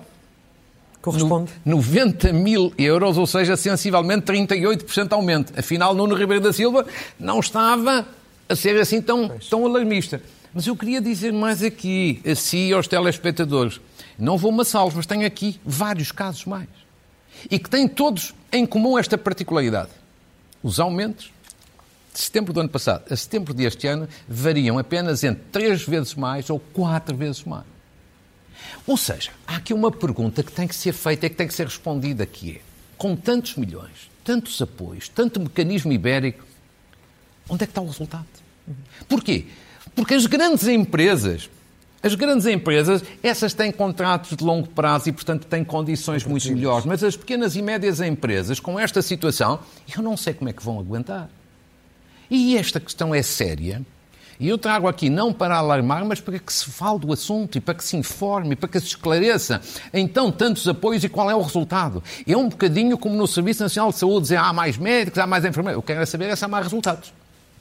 Corresponde. 1.10 1.52
No, 1.64 1.76
90 1.76 2.32
mil 2.32 2.72
euros, 2.78 3.16
ou 3.18 3.26
seja, 3.26 3.56
sensivelmente 3.56 4.26
38% 4.32 5.12
aumento. 5.12 5.52
Afinal, 5.58 5.94
Nuno 5.94 6.14
Ribeiro 6.14 6.42
da 6.42 6.52
Silva 6.52 6.86
não 7.18 7.40
estava 7.40 8.06
a 8.48 8.56
ser 8.56 8.80
assim 8.80 9.00
tão, 9.00 9.28
tão 9.50 9.66
alarmista. 9.66 10.22
Mas 10.52 10.66
eu 10.66 10.74
queria 10.74 11.00
dizer 11.00 11.32
mais 11.32 11.62
aqui, 11.62 12.20
a 12.26 12.34
si 12.34 12.68
e 12.68 12.72
aos 12.72 12.88
telespectadores. 12.88 13.80
Não 14.18 14.36
vou 14.36 14.64
salva, 14.64 14.96
mas 14.96 15.06
tenho 15.06 15.26
aqui 15.26 15.60
vários 15.64 16.10
casos 16.10 16.44
mais. 16.44 16.68
E 17.50 17.58
que 17.58 17.70
têm 17.70 17.86
todos 17.86 18.34
em 18.50 18.66
comum 18.66 18.98
esta 18.98 19.16
particularidade. 19.16 19.90
Os 20.62 20.80
aumentos 20.80 21.30
de 22.12 22.20
setembro 22.20 22.52
do 22.52 22.60
ano 22.60 22.68
passado 22.68 23.04
a 23.12 23.14
setembro 23.14 23.54
deste 23.54 23.86
ano 23.86 24.08
variam 24.28 24.78
apenas 24.78 25.22
entre 25.22 25.44
três 25.52 25.82
vezes 25.82 26.14
mais 26.14 26.50
ou 26.50 26.58
quatro 26.58 27.16
vezes 27.16 27.44
mais. 27.44 27.64
Ou 28.88 28.96
seja, 28.96 29.30
há 29.46 29.56
aqui 29.56 29.74
uma 29.74 29.92
pergunta 29.92 30.42
que 30.42 30.50
tem 30.50 30.66
que 30.66 30.74
ser 30.74 30.94
feita 30.94 31.26
e 31.26 31.28
que 31.28 31.36
tem 31.36 31.46
que 31.46 31.52
ser 31.52 31.66
respondida, 31.66 32.24
que 32.24 32.52
é, 32.52 32.60
com 32.96 33.14
tantos 33.14 33.54
milhões, 33.54 34.10
tantos 34.24 34.60
apoios, 34.62 35.10
tanto 35.10 35.38
mecanismo 35.38 35.92
ibérico, 35.92 36.42
onde 37.50 37.64
é 37.64 37.66
que 37.66 37.70
está 37.70 37.82
o 37.82 37.86
resultado? 37.86 38.24
Porquê? 39.06 39.44
Porque 39.94 40.14
as 40.14 40.24
grandes 40.24 40.66
empresas, 40.66 41.50
as 42.02 42.14
grandes 42.14 42.46
empresas, 42.46 43.04
essas 43.22 43.52
têm 43.52 43.70
contratos 43.70 44.34
de 44.34 44.42
longo 44.42 44.68
prazo 44.68 45.10
e, 45.10 45.12
portanto, 45.12 45.46
têm 45.46 45.62
condições 45.62 46.24
muito 46.24 46.50
melhores. 46.50 46.86
Mas 46.86 47.04
as 47.04 47.14
pequenas 47.14 47.56
e 47.56 47.60
médias 47.60 48.00
empresas, 48.00 48.58
com 48.58 48.80
esta 48.80 49.02
situação, 49.02 49.60
eu 49.94 50.02
não 50.02 50.16
sei 50.16 50.32
como 50.32 50.48
é 50.48 50.52
que 50.54 50.64
vão 50.64 50.80
aguentar. 50.80 51.28
E 52.30 52.56
esta 52.56 52.80
questão 52.80 53.14
é 53.14 53.20
séria, 53.20 53.84
e 54.40 54.48
eu 54.48 54.56
trago 54.56 54.86
aqui 54.86 55.10
não 55.10 55.32
para 55.32 55.56
alarmar, 55.56 56.04
mas 56.04 56.20
para 56.20 56.38
que 56.38 56.52
se 56.52 56.70
fale 56.70 57.00
do 57.00 57.12
assunto 57.12 57.58
e 57.58 57.60
para 57.60 57.74
que 57.74 57.84
se 57.84 57.96
informe, 57.96 58.54
para 58.54 58.68
que 58.68 58.78
se 58.78 58.86
esclareça. 58.86 59.60
Então, 59.92 60.30
tantos 60.30 60.66
apoios 60.68 61.02
e 61.02 61.08
qual 61.08 61.30
é 61.30 61.34
o 61.34 61.42
resultado? 61.42 62.02
É 62.26 62.36
um 62.36 62.48
bocadinho 62.48 62.96
como 62.96 63.16
no 63.16 63.26
Serviço 63.26 63.62
Nacional 63.62 63.90
de 63.90 63.98
Saúde, 63.98 64.22
dizer 64.22 64.36
há 64.36 64.52
mais 64.52 64.76
médicos, 64.78 65.18
há 65.18 65.26
mais 65.26 65.44
enfermeiros. 65.44 65.78
Eu 65.78 65.82
quero 65.82 66.06
saber 66.06 66.26
é 66.26 66.36
se 66.36 66.44
há 66.44 66.48
mais 66.48 66.64
resultados. 66.64 67.12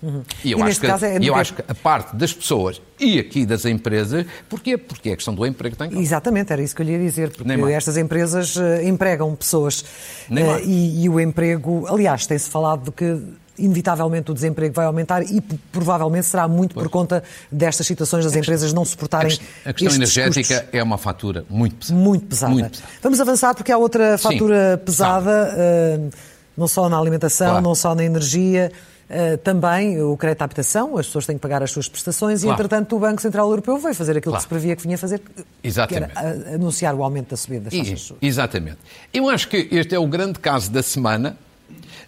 Uhum. 0.01 0.23
E 0.43 0.51
eu, 0.51 0.59
e 0.59 0.61
acho, 0.61 0.79
que, 0.79 0.85
é 0.85 1.17
eu 1.23 1.33
acho 1.33 1.53
que 1.55 1.63
a 1.67 1.73
parte 1.73 2.15
das 2.15 2.31
pessoas 2.31 2.79
e 2.99 3.17
aqui 3.17 3.47
das 3.47 3.65
empresas, 3.65 4.27
porquê? 4.47 4.77
Porque 4.77 5.09
é 5.09 5.13
a 5.13 5.15
questão 5.15 5.33
do 5.33 5.43
emprego 5.43 5.75
que 5.75 5.87
tem. 5.87 5.99
Exatamente, 5.99 6.53
era 6.53 6.61
isso 6.61 6.75
que 6.75 6.83
eu 6.83 6.85
lhe 6.85 6.91
ia 6.91 6.99
dizer, 6.99 7.31
porque 7.31 7.51
estas 7.71 7.97
empresas 7.97 8.55
uh, 8.57 8.83
empregam 8.83 9.33
pessoas 9.35 9.81
uh, 10.29 10.59
e, 10.63 11.03
e, 11.03 11.09
o 11.09 11.19
emprego, 11.19 11.87
aliás, 11.87 12.27
tem-se 12.27 12.47
falado 12.47 12.85
de 12.85 12.91
que 12.91 13.23
inevitavelmente 13.57 14.31
o 14.31 14.33
desemprego 14.33 14.73
vai 14.73 14.85
aumentar 14.85 15.23
e 15.23 15.41
provavelmente 15.71 16.27
será 16.27 16.47
muito 16.47 16.73
pois. 16.73 16.85
por 16.85 16.91
conta 16.91 17.23
destas 17.51 17.85
situações 17.87 18.23
das 18.25 18.35
empresas 18.35 18.73
não 18.73 18.85
suportarem 18.85 19.37
A 19.65 19.73
questão 19.73 19.95
energética 19.95 20.55
custos. 20.55 20.73
é 20.73 20.83
uma 20.83 20.97
fatura 20.97 21.45
muito 21.49 21.75
pesada. 21.77 21.99
Muito 21.99 22.25
pesada. 22.25 22.53
Muito 22.53 22.69
pesada. 22.71 22.89
Vamos 23.01 23.21
avançar 23.21 23.55
porque 23.55 23.71
há 23.71 23.77
outra 23.77 24.17
fatura 24.17 24.77
Sim, 24.77 24.85
pesada, 24.85 25.55
uh, 25.55 26.09
não 26.55 26.67
só 26.67 26.87
na 26.89 26.97
alimentação, 26.97 27.47
claro. 27.47 27.63
não 27.63 27.75
só 27.75 27.95
na 27.95 28.03
energia, 28.03 28.71
Uh, 29.09 29.37
também 29.37 30.01
o 30.03 30.17
crédito 30.17 30.41
à 30.41 30.43
habitação, 30.43 30.97
as 30.97 31.05
pessoas 31.05 31.25
têm 31.25 31.37
que 31.37 31.41
pagar 31.41 31.63
as 31.63 31.71
suas 31.71 31.87
prestações 31.87 32.41
claro. 32.41 32.51
e, 32.51 32.59
entretanto, 32.59 32.93
o 32.93 32.99
Banco 32.99 33.21
Central 33.21 33.49
Europeu 33.49 33.77
veio 33.77 33.95
fazer 33.95 34.17
aquilo 34.17 34.33
claro. 34.33 34.39
que 34.39 34.41
se 34.41 34.47
previa 34.49 34.75
que 34.75 34.83
vinha 34.83 34.97
fazer, 34.97 35.21
Exatamente. 35.63 36.11
que 36.11 36.19
era 36.19 36.55
anunciar 36.55 36.93
o 36.93 37.01
aumento 37.01 37.29
da 37.29 37.37
subida 37.37 37.69
das 37.69 37.73
taxas. 37.73 38.13
Exatamente. 38.21 38.79
Eu 39.13 39.29
acho 39.29 39.47
que 39.47 39.65
este 39.71 39.95
é 39.95 39.99
o 39.99 40.05
grande 40.07 40.39
caso 40.39 40.69
da 40.69 40.83
semana, 40.83 41.37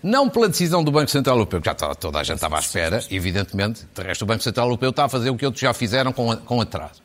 não 0.02 0.30
pela 0.30 0.48
decisão 0.48 0.84
do 0.84 0.92
Banco 0.92 1.12
Central 1.12 1.36
Europeu, 1.36 1.62
que 1.62 1.66
já 1.66 1.76
toda 1.76 2.20
a 2.20 2.24
gente 2.24 2.36
estava 2.36 2.58
à 2.58 2.60
espera, 2.60 3.04
evidentemente. 3.12 3.86
De 3.94 4.02
resto, 4.02 4.24
o 4.24 4.26
Banco 4.26 4.44
Central 4.44 4.68
Europeu 4.68 4.90
está 4.90 5.06
a 5.06 5.10
fazer 5.10 5.30
o 5.30 5.36
que 5.36 5.46
outros 5.46 5.62
já 5.62 5.74
fizeram 5.74 6.14
com, 6.14 6.36
com 6.38 6.62
atraso. 6.62 7.02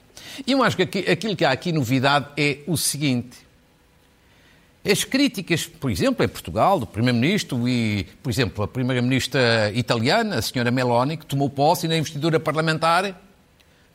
E 0.46 0.52
eu 0.52 0.62
acho 0.62 0.76
que 0.76 0.82
aqui, 0.82 0.98
aquilo 1.10 1.36
que 1.36 1.44
há 1.44 1.50
aqui 1.50 1.72
novidade 1.72 2.26
é 2.36 2.58
o 2.66 2.76
seguinte. 2.76 3.44
As 4.84 5.02
críticas, 5.02 5.66
por 5.66 5.90
exemplo, 5.90 6.24
em 6.24 6.28
Portugal, 6.28 6.78
do 6.78 6.86
Primeiro-Ministro 6.86 7.66
e, 7.66 8.04
por 8.22 8.30
exemplo, 8.30 8.62
a 8.62 8.68
Primeira-Ministra 8.68 9.72
italiana, 9.74 10.36
a 10.36 10.42
senhora 10.42 10.70
Meloni, 10.70 11.16
que 11.16 11.24
tomou 11.24 11.48
posse 11.48 11.88
na 11.88 11.96
investidura 11.96 12.38
parlamentar, 12.38 13.18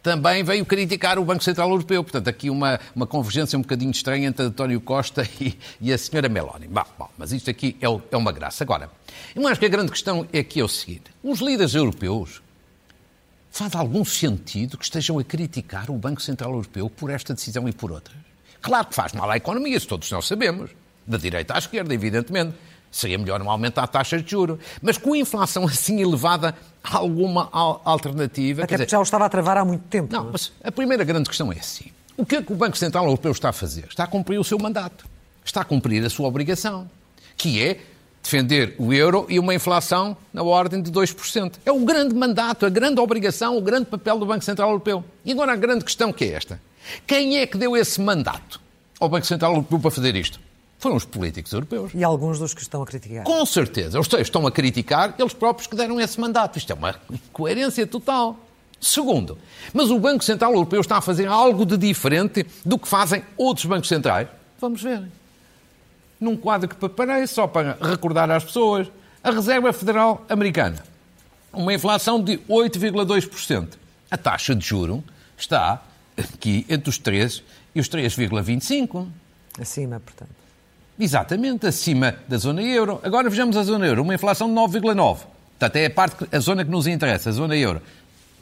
também 0.01 0.43
veio 0.43 0.65
criticar 0.65 1.19
o 1.19 1.25
Banco 1.25 1.43
Central 1.43 1.69
Europeu. 1.69 2.03
Portanto, 2.03 2.27
aqui 2.27 2.49
uma, 2.49 2.79
uma 2.95 3.05
convergência 3.05 3.57
um 3.57 3.61
bocadinho 3.61 3.91
estranha 3.91 4.27
entre 4.27 4.45
António 4.45 4.79
Costa 4.81 5.27
e, 5.39 5.57
e 5.81 5.91
a 5.91 5.97
senhora 5.97 6.29
Meloni. 6.29 6.67
Bom, 6.67 6.85
bom, 6.97 7.09
mas 7.17 7.31
isto 7.31 7.49
aqui 7.49 7.77
é, 7.81 7.85
é, 7.85 8.17
uma 8.17 8.31
graça. 8.31 8.63
Agora, 8.63 8.89
eu 9.35 9.47
acho 9.47 9.59
que 9.59 9.65
a 9.65 9.69
grande 9.69 9.91
questão 9.91 10.27
é 10.31 10.43
que 10.43 10.59
é 10.59 10.63
o 10.63 10.67
seguinte. 10.67 11.11
Os 11.23 11.39
líderes 11.39 11.75
europeus 11.75 12.41
faz 13.51 13.75
algum 13.75 14.05
sentido 14.05 14.77
que 14.77 14.83
estejam 14.83 15.19
a 15.19 15.23
criticar 15.23 15.89
o 15.89 15.95
Banco 15.95 16.21
Central 16.21 16.51
Europeu 16.51 16.89
por 16.89 17.09
esta 17.09 17.33
decisão 17.33 17.67
e 17.67 17.73
por 17.73 17.91
outras? 17.91 18.17
Claro 18.61 18.87
que 18.87 18.95
faz 18.95 19.13
mal 19.13 19.29
à 19.29 19.37
economia, 19.37 19.75
isso 19.75 19.87
todos 19.87 20.09
nós 20.11 20.27
sabemos. 20.27 20.71
Da 21.07 21.17
direita 21.17 21.55
à 21.55 21.57
esquerda, 21.57 21.93
evidentemente. 21.93 22.55
Seria 22.91 23.17
melhor 23.17 23.39
não 23.39 23.49
aumentar 23.49 23.87
taxas 23.87 24.23
de 24.23 24.31
juros. 24.31 24.59
Mas 24.81 24.97
com 24.97 25.13
a 25.13 25.17
inflação 25.17 25.65
assim 25.65 26.01
elevada, 26.01 26.55
há 26.83 26.97
alguma 26.97 27.49
alternativa? 27.51 28.63
Até 28.63 28.73
porque 28.73 28.85
dizer, 28.85 28.91
já 28.91 28.99
o 28.99 29.03
estava 29.03 29.25
a 29.25 29.29
travar 29.29 29.57
há 29.57 29.65
muito 29.65 29.83
tempo. 29.83 30.11
Não, 30.11 30.29
mas 30.31 30.51
a 30.63 30.71
primeira 30.71 31.03
grande 31.03 31.29
questão 31.29 31.51
é 31.51 31.57
assim. 31.57 31.91
O 32.17 32.25
que 32.25 32.37
é 32.37 32.41
que 32.41 32.51
o 32.51 32.55
Banco 32.55 32.77
Central 32.77 33.05
Europeu 33.05 33.31
está 33.31 33.49
a 33.49 33.53
fazer? 33.53 33.85
Está 33.89 34.03
a 34.03 34.07
cumprir 34.07 34.39
o 34.39 34.43
seu 34.43 34.57
mandato. 34.59 35.05
Está 35.45 35.61
a 35.61 35.65
cumprir 35.65 36.03
a 36.03 36.09
sua 36.09 36.27
obrigação, 36.27 36.89
que 37.37 37.63
é 37.63 37.79
defender 38.21 38.75
o 38.77 38.93
euro 38.93 39.25
e 39.29 39.39
uma 39.39 39.53
inflação 39.53 40.17
na 40.33 40.43
ordem 40.43 40.81
de 40.81 40.91
2%. 40.91 41.53
É 41.65 41.71
o 41.71 41.79
grande 41.79 42.13
mandato, 42.13 42.65
a 42.65 42.69
grande 42.69 42.99
obrigação, 42.99 43.57
o 43.57 43.61
grande 43.61 43.85
papel 43.85 44.19
do 44.19 44.25
Banco 44.25 44.43
Central 44.43 44.69
Europeu. 44.69 45.03
E 45.23 45.31
agora 45.31 45.53
a 45.53 45.55
grande 45.55 45.85
questão 45.85 46.11
que 46.11 46.25
é 46.25 46.33
esta. 46.33 46.59
Quem 47.07 47.37
é 47.37 47.47
que 47.47 47.57
deu 47.57 47.77
esse 47.77 48.01
mandato 48.01 48.59
ao 48.99 49.07
Banco 49.09 49.25
Central 49.25 49.51
Europeu 49.53 49.79
para 49.79 49.91
fazer 49.91 50.15
isto? 50.15 50.39
Foram 50.79 50.95
os 50.95 51.05
políticos 51.05 51.51
europeus. 51.51 51.91
E 51.93 52.03
alguns 52.03 52.39
dos 52.39 52.53
que 52.53 52.61
estão 52.61 52.81
a 52.81 52.85
criticar. 52.85 53.25
Com 53.25 53.45
certeza. 53.45 53.99
Os 53.99 54.07
três 54.07 54.27
estão 54.27 54.47
a 54.47 54.51
criticar 54.51 55.13
eles 55.19 55.33
próprios 55.33 55.67
que 55.67 55.75
deram 55.75 55.99
esse 55.99 56.19
mandato. 56.19 56.57
Isto 56.57 56.71
é 56.71 56.75
uma 56.75 56.95
incoerência 57.11 57.85
total. 57.85 58.39
Segundo, 58.79 59.37
mas 59.73 59.91
o 59.91 59.99
Banco 59.99 60.23
Central 60.23 60.53
Europeu 60.53 60.79
está 60.79 60.97
a 60.97 61.01
fazer 61.01 61.27
algo 61.27 61.65
de 61.65 61.75
diferente 61.75 62.45
do 62.63 62.79
que 62.79 62.87
fazem 62.87 63.21
outros 63.35 63.65
bancos 63.65 63.89
centrais? 63.89 64.29
Vamos 64.57 64.81
ver. 64.81 65.03
Num 66.17 66.37
quadro 66.37 66.69
que 66.69 66.75
preparei, 66.75 67.27
só 67.27 67.45
para 67.45 67.77
recordar 67.81 68.31
às 68.31 68.45
pessoas, 68.45 68.87
a 69.21 69.31
Reserva 69.31 69.73
Federal 69.73 70.25
Americana. 70.29 70.81
Uma 71.51 71.73
inflação 71.73 72.23
de 72.23 72.37
8,2%. 72.49 73.67
A 74.09 74.17
taxa 74.17 74.55
de 74.55 74.65
juro 74.65 75.03
está 75.37 75.83
aqui 76.17 76.65
entre 76.69 76.89
os 76.89 76.97
3 76.97 77.43
e 77.75 77.81
os 77.81 77.89
3,25%. 77.89 79.07
Acima, 79.59 79.99
portanto. 79.99 80.38
Exatamente, 80.99 81.65
acima 81.65 82.15
da 82.27 82.37
zona 82.37 82.61
euro. 82.61 82.99
Agora 83.03 83.29
vejamos 83.29 83.55
a 83.55 83.63
zona 83.63 83.87
euro, 83.87 84.01
uma 84.01 84.13
inflação 84.13 84.47
de 84.47 84.53
9,9%. 84.53 85.17
Portanto, 85.59 85.75
é 85.75 85.85
a, 85.85 85.89
parte, 85.89 86.25
a 86.31 86.39
zona 86.39 86.63
que 86.63 86.71
nos 86.71 86.87
interessa, 86.87 87.29
a 87.29 87.31
zona 87.33 87.55
euro. 87.55 87.81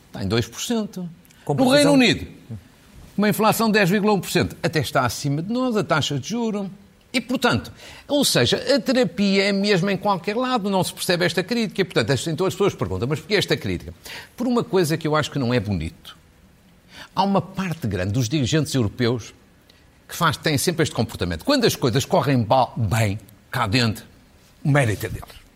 Está 0.08 0.24
em 0.24 0.28
2%. 0.28 1.08
No 1.48 1.70
Reino 1.70 1.92
Unido, 1.94 2.28
uma 3.18 3.30
inflação 3.30 3.72
de 3.72 3.80
10,1%. 3.80 4.56
Até 4.62 4.80
está 4.80 5.06
acima 5.06 5.42
de 5.42 5.52
nós, 5.52 5.76
a 5.78 5.84
taxa 5.84 6.20
de 6.20 6.30
juro. 6.30 6.70
E, 7.14 7.22
portanto, 7.22 7.72
ou 8.08 8.24
seja, 8.26 8.58
a 8.76 8.80
terapia 8.80 9.46
é 9.46 9.52
mesmo 9.52 9.90
em 9.90 9.98
qualquer 9.98 10.36
lado, 10.36 10.70
não 10.70 10.84
se 10.84 10.94
percebe 10.94 11.26
esta 11.26 11.42
crítica. 11.42 11.82
E, 11.82 11.84
portanto, 11.84 12.30
então 12.30 12.46
as 12.46 12.54
pessoas 12.54 12.76
perguntam, 12.76 13.08
mas 13.08 13.20
porquê 13.20 13.36
esta 13.36 13.56
crítica? 13.56 13.94
Por 14.36 14.46
uma 14.46 14.64
coisa 14.64 14.98
que 14.98 15.08
eu 15.08 15.16
acho 15.16 15.32
que 15.32 15.40
não 15.40 15.54
é 15.54 15.60
bonito. 15.60 16.18
Há 17.16 17.24
uma 17.24 17.42
parte 17.42 17.88
grande 17.88 18.12
dos 18.12 18.28
dirigentes 18.30 18.74
europeus 18.76 19.34
que 20.08 20.16
faz, 20.16 20.38
têm 20.38 20.58
sempre 20.58 20.84
este 20.84 20.96
comportamento. 20.96 21.44
Quando 21.44 21.66
as 21.66 21.76
coisas 21.76 22.06
correm 22.06 22.48
bem, 22.78 23.20
cá 23.52 23.68
dentro, 23.68 24.06
o 24.64 24.70
mérito 24.70 25.06
é 25.06 25.10
deles. 25.10 25.48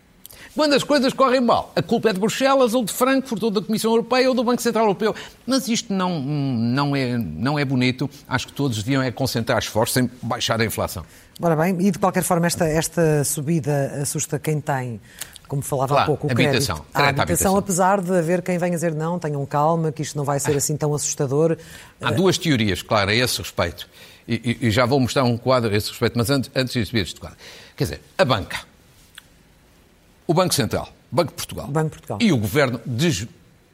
Quando 0.53 0.73
as 0.73 0.83
coisas 0.83 1.13
correm 1.13 1.39
mal, 1.39 1.71
a 1.75 1.81
culpa 1.81 2.09
é 2.09 2.13
de 2.13 2.19
Bruxelas 2.19 2.73
ou 2.73 2.83
de 2.83 2.91
Frankfurt 2.91 3.41
ou 3.41 3.51
da 3.51 3.61
Comissão 3.61 3.91
Europeia 3.91 4.27
ou 4.27 4.35
do 4.35 4.43
Banco 4.43 4.61
Central 4.61 4.83
Europeu. 4.83 5.15
Mas 5.47 5.69
isto 5.69 5.93
não, 5.93 6.19
não, 6.19 6.93
é, 6.93 7.17
não 7.17 7.57
é 7.57 7.63
bonito. 7.63 8.09
Acho 8.27 8.47
que 8.47 8.53
todos 8.53 8.83
deviam 8.83 9.01
é 9.01 9.11
concentrar 9.11 9.59
esforços 9.59 9.95
em 9.97 10.09
baixar 10.21 10.59
a 10.59 10.65
inflação. 10.65 11.05
Ora 11.41 11.55
bem, 11.55 11.77
e 11.79 11.89
de 11.89 11.97
qualquer 11.97 12.23
forma 12.23 12.47
esta, 12.47 12.67
esta 12.67 13.23
subida 13.23 13.99
assusta 14.01 14.37
quem 14.37 14.59
tem 14.59 14.99
como 15.47 15.61
falava 15.61 15.89
claro, 15.89 16.03
há 16.03 16.05
pouco, 16.05 16.27
o 16.27 16.31
habitação, 16.31 16.77
crédito. 16.77 16.95
A 16.95 16.99
habitação, 16.99 17.23
habitação, 17.23 17.57
apesar 17.57 18.01
de 18.01 18.17
haver 18.17 18.41
quem 18.41 18.57
venha 18.57 18.71
dizer 18.71 18.95
não, 18.95 19.19
tenham 19.19 19.45
calma, 19.45 19.91
que 19.91 20.01
isto 20.01 20.17
não 20.17 20.23
vai 20.23 20.39
ser 20.39 20.53
ah. 20.53 20.57
assim 20.57 20.77
tão 20.77 20.93
assustador. 20.93 21.57
Há 21.99 22.09
duas 22.09 22.37
teorias, 22.37 22.81
claro, 22.81 23.09
a 23.09 23.13
esse 23.13 23.37
respeito 23.39 23.85
e, 24.35 24.67
e, 24.67 24.71
já 24.71 24.85
vou 24.85 24.99
mostrar 24.99 25.23
um 25.23 25.37
quadro 25.37 25.73
a 25.73 25.75
esse 25.75 25.89
respeito, 25.89 26.17
mas 26.17 26.29
antes, 26.29 26.49
antes 26.55 26.73
de 26.73 26.85
subir 26.85 27.01
este 27.01 27.19
quadro. 27.19 27.37
Quer 27.75 27.83
dizer, 27.83 28.01
a 28.17 28.23
banca, 28.23 28.61
o 30.25 30.33
Banco 30.33 30.53
Central, 30.53 30.93
Banco 31.11 31.31
de 31.31 31.35
Portugal, 31.35 31.67
Banco 31.67 31.89
Portugal. 31.89 32.17
e 32.21 32.31
o 32.31 32.37
Governo 32.37 32.79
des, 32.85 33.27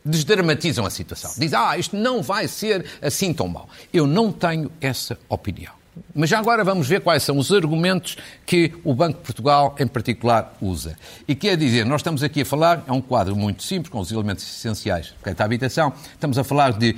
desdramatizam 0.03 0.85
a 0.85 0.89
situação. 0.89 1.31
Dizem, 1.37 1.59
ah, 1.59 1.77
isto 1.77 1.95
não 1.95 2.23
vai 2.23 2.47
ser 2.47 2.85
assim 3.01 3.33
tão 3.33 3.47
mal. 3.47 3.69
Eu 3.93 4.07
não 4.07 4.31
tenho 4.31 4.71
essa 4.81 5.17
opinião. 5.29 5.73
Mas 6.13 6.29
já 6.29 6.39
agora 6.39 6.63
vamos 6.63 6.87
ver 6.87 7.01
quais 7.01 7.23
são 7.23 7.37
os 7.37 7.51
argumentos 7.51 8.17
que 8.45 8.73
o 8.83 8.93
Banco 8.93 9.17
de 9.19 9.23
Portugal, 9.23 9.75
em 9.79 9.87
particular, 9.87 10.55
usa. 10.61 10.97
E 11.27 11.35
quer 11.35 11.57
dizer, 11.57 11.85
nós 11.85 12.01
estamos 12.01 12.23
aqui 12.23 12.41
a 12.41 12.45
falar, 12.45 12.83
é 12.87 12.91
um 12.91 13.01
quadro 13.01 13.35
muito 13.35 13.63
simples, 13.63 13.89
com 13.89 13.99
os 13.99 14.11
elementos 14.11 14.43
essenciais 14.43 15.13
da 15.35 15.43
habitação, 15.45 15.93
estamos 16.13 16.37
a 16.37 16.43
falar 16.43 16.73
de 16.73 16.95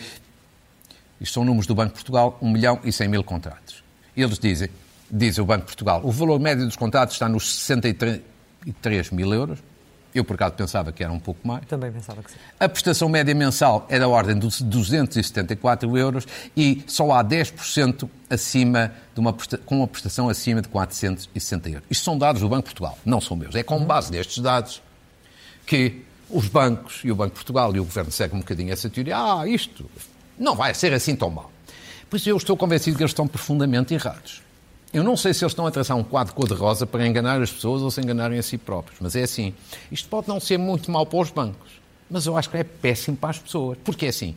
isto 1.20 1.34
são 1.34 1.46
números 1.46 1.68
do 1.68 1.76
Banco 1.76 1.90
de 1.90 1.96
Portugal, 1.96 2.38
1 2.42 2.50
milhão 2.50 2.80
e 2.84 2.92
100 2.92 3.08
mil 3.08 3.24
contratos. 3.24 3.84
Eles 4.16 4.40
dizem, 4.40 4.70
diz 5.10 5.38
o 5.38 5.46
Banco 5.46 5.62
de 5.62 5.66
Portugal, 5.68 6.02
o 6.04 6.12
valor 6.12 6.40
médio 6.40 6.66
dos 6.66 6.76
contratos 6.76 7.16
está 7.16 7.28
nos 7.28 7.56
63 7.56 9.12
mil 9.12 9.34
euros. 9.34 9.60
Eu, 10.14 10.26
por 10.26 10.34
acaso, 10.34 10.56
pensava 10.56 10.92
que 10.92 11.04
era 11.04 11.14
um 11.14 11.20
pouco 11.20 11.48
mais. 11.48 11.66
Também 11.68 11.92
pensava 11.92 12.24
que 12.24 12.32
sim. 12.32 12.38
A 12.60 12.68
prestação 12.68 13.08
média 13.08 13.34
mensal 13.36 13.86
é 13.90 14.00
da 14.00 14.08
ordem 14.08 14.36
dos 14.36 14.60
274 14.60 15.96
euros 15.96 16.28
e 16.58 16.84
só 16.88 17.12
há 17.12 17.24
10% 17.24 18.10
acima 18.28 18.92
de 19.14 19.20
uma, 19.20 19.36
com 19.66 19.78
uma 19.78 19.88
prestação 19.88 20.28
acima 20.28 20.64
de 20.64 20.68
460 20.68 21.70
euros. 21.70 21.84
Isto 21.92 22.06
são 22.06 22.18
dados 22.18 22.42
do 22.42 22.50
Banco 22.50 22.64
de 22.64 22.74
Portugal, 22.74 22.98
não 23.06 23.22
são 23.22 23.38
meus. 23.38 23.54
É 23.54 23.62
com 23.62 23.86
base 23.86 24.12
nestes 24.12 24.40
dados 24.40 24.82
que 25.66 26.04
os 26.28 26.48
bancos 26.48 27.02
e 27.04 27.12
o 27.12 27.16
Banco 27.16 27.30
de 27.30 27.36
Portugal 27.36 27.76
e 27.76 27.80
o 27.80 27.84
Governo 27.84 28.12
seguem 28.12 28.38
um 28.38 28.40
bocadinho 28.40 28.74
essa 28.74 28.90
teoria. 28.90 29.16
Ah, 29.16 29.48
isto 29.48 29.90
não 30.40 30.56
vai 30.56 30.74
ser 30.74 30.94
assim 30.94 31.16
tão 31.16 31.30
mal. 31.30 31.52
Pois 32.10 32.26
eu 32.26 32.38
estou 32.38 32.58
convencido 32.58 32.98
que 32.98 33.04
eles 33.04 33.12
estão 33.12 33.28
profundamente 33.28 33.94
errados. 33.94 34.42
Eu 34.92 35.04
não 35.04 35.16
sei 35.16 35.34
se 35.34 35.44
eles 35.44 35.52
estão 35.52 35.68
a 35.68 35.72
traçar 35.72 35.96
um 35.96 36.04
quadro 36.04 36.34
cor-de-rosa 36.34 36.88
para 36.88 37.06
enganar 37.06 37.40
as 37.40 37.52
pessoas 37.52 37.84
ou 37.84 37.92
se 37.92 38.02
enganarem 38.02 38.40
a 38.40 38.42
si 38.42 38.58
próprios, 38.58 38.98
mas 39.00 39.16
é 39.16 39.22
assim. 39.22 39.54
Isto 39.92 40.10
pode 40.10 40.28
não 40.28 40.40
ser 40.40 40.58
muito 40.58 40.90
mal 40.90 41.06
para 41.06 41.20
os 41.20 41.30
bancos, 41.30 41.70
mas 42.10 42.26
eu 42.26 42.36
acho 42.36 42.50
que 42.50 42.58
é 42.58 42.64
péssimo 42.64 43.16
para 43.16 43.30
as 43.30 43.38
pessoas. 43.38 43.78
Porque 43.84 44.08
é 44.08 44.10
assim. 44.10 44.36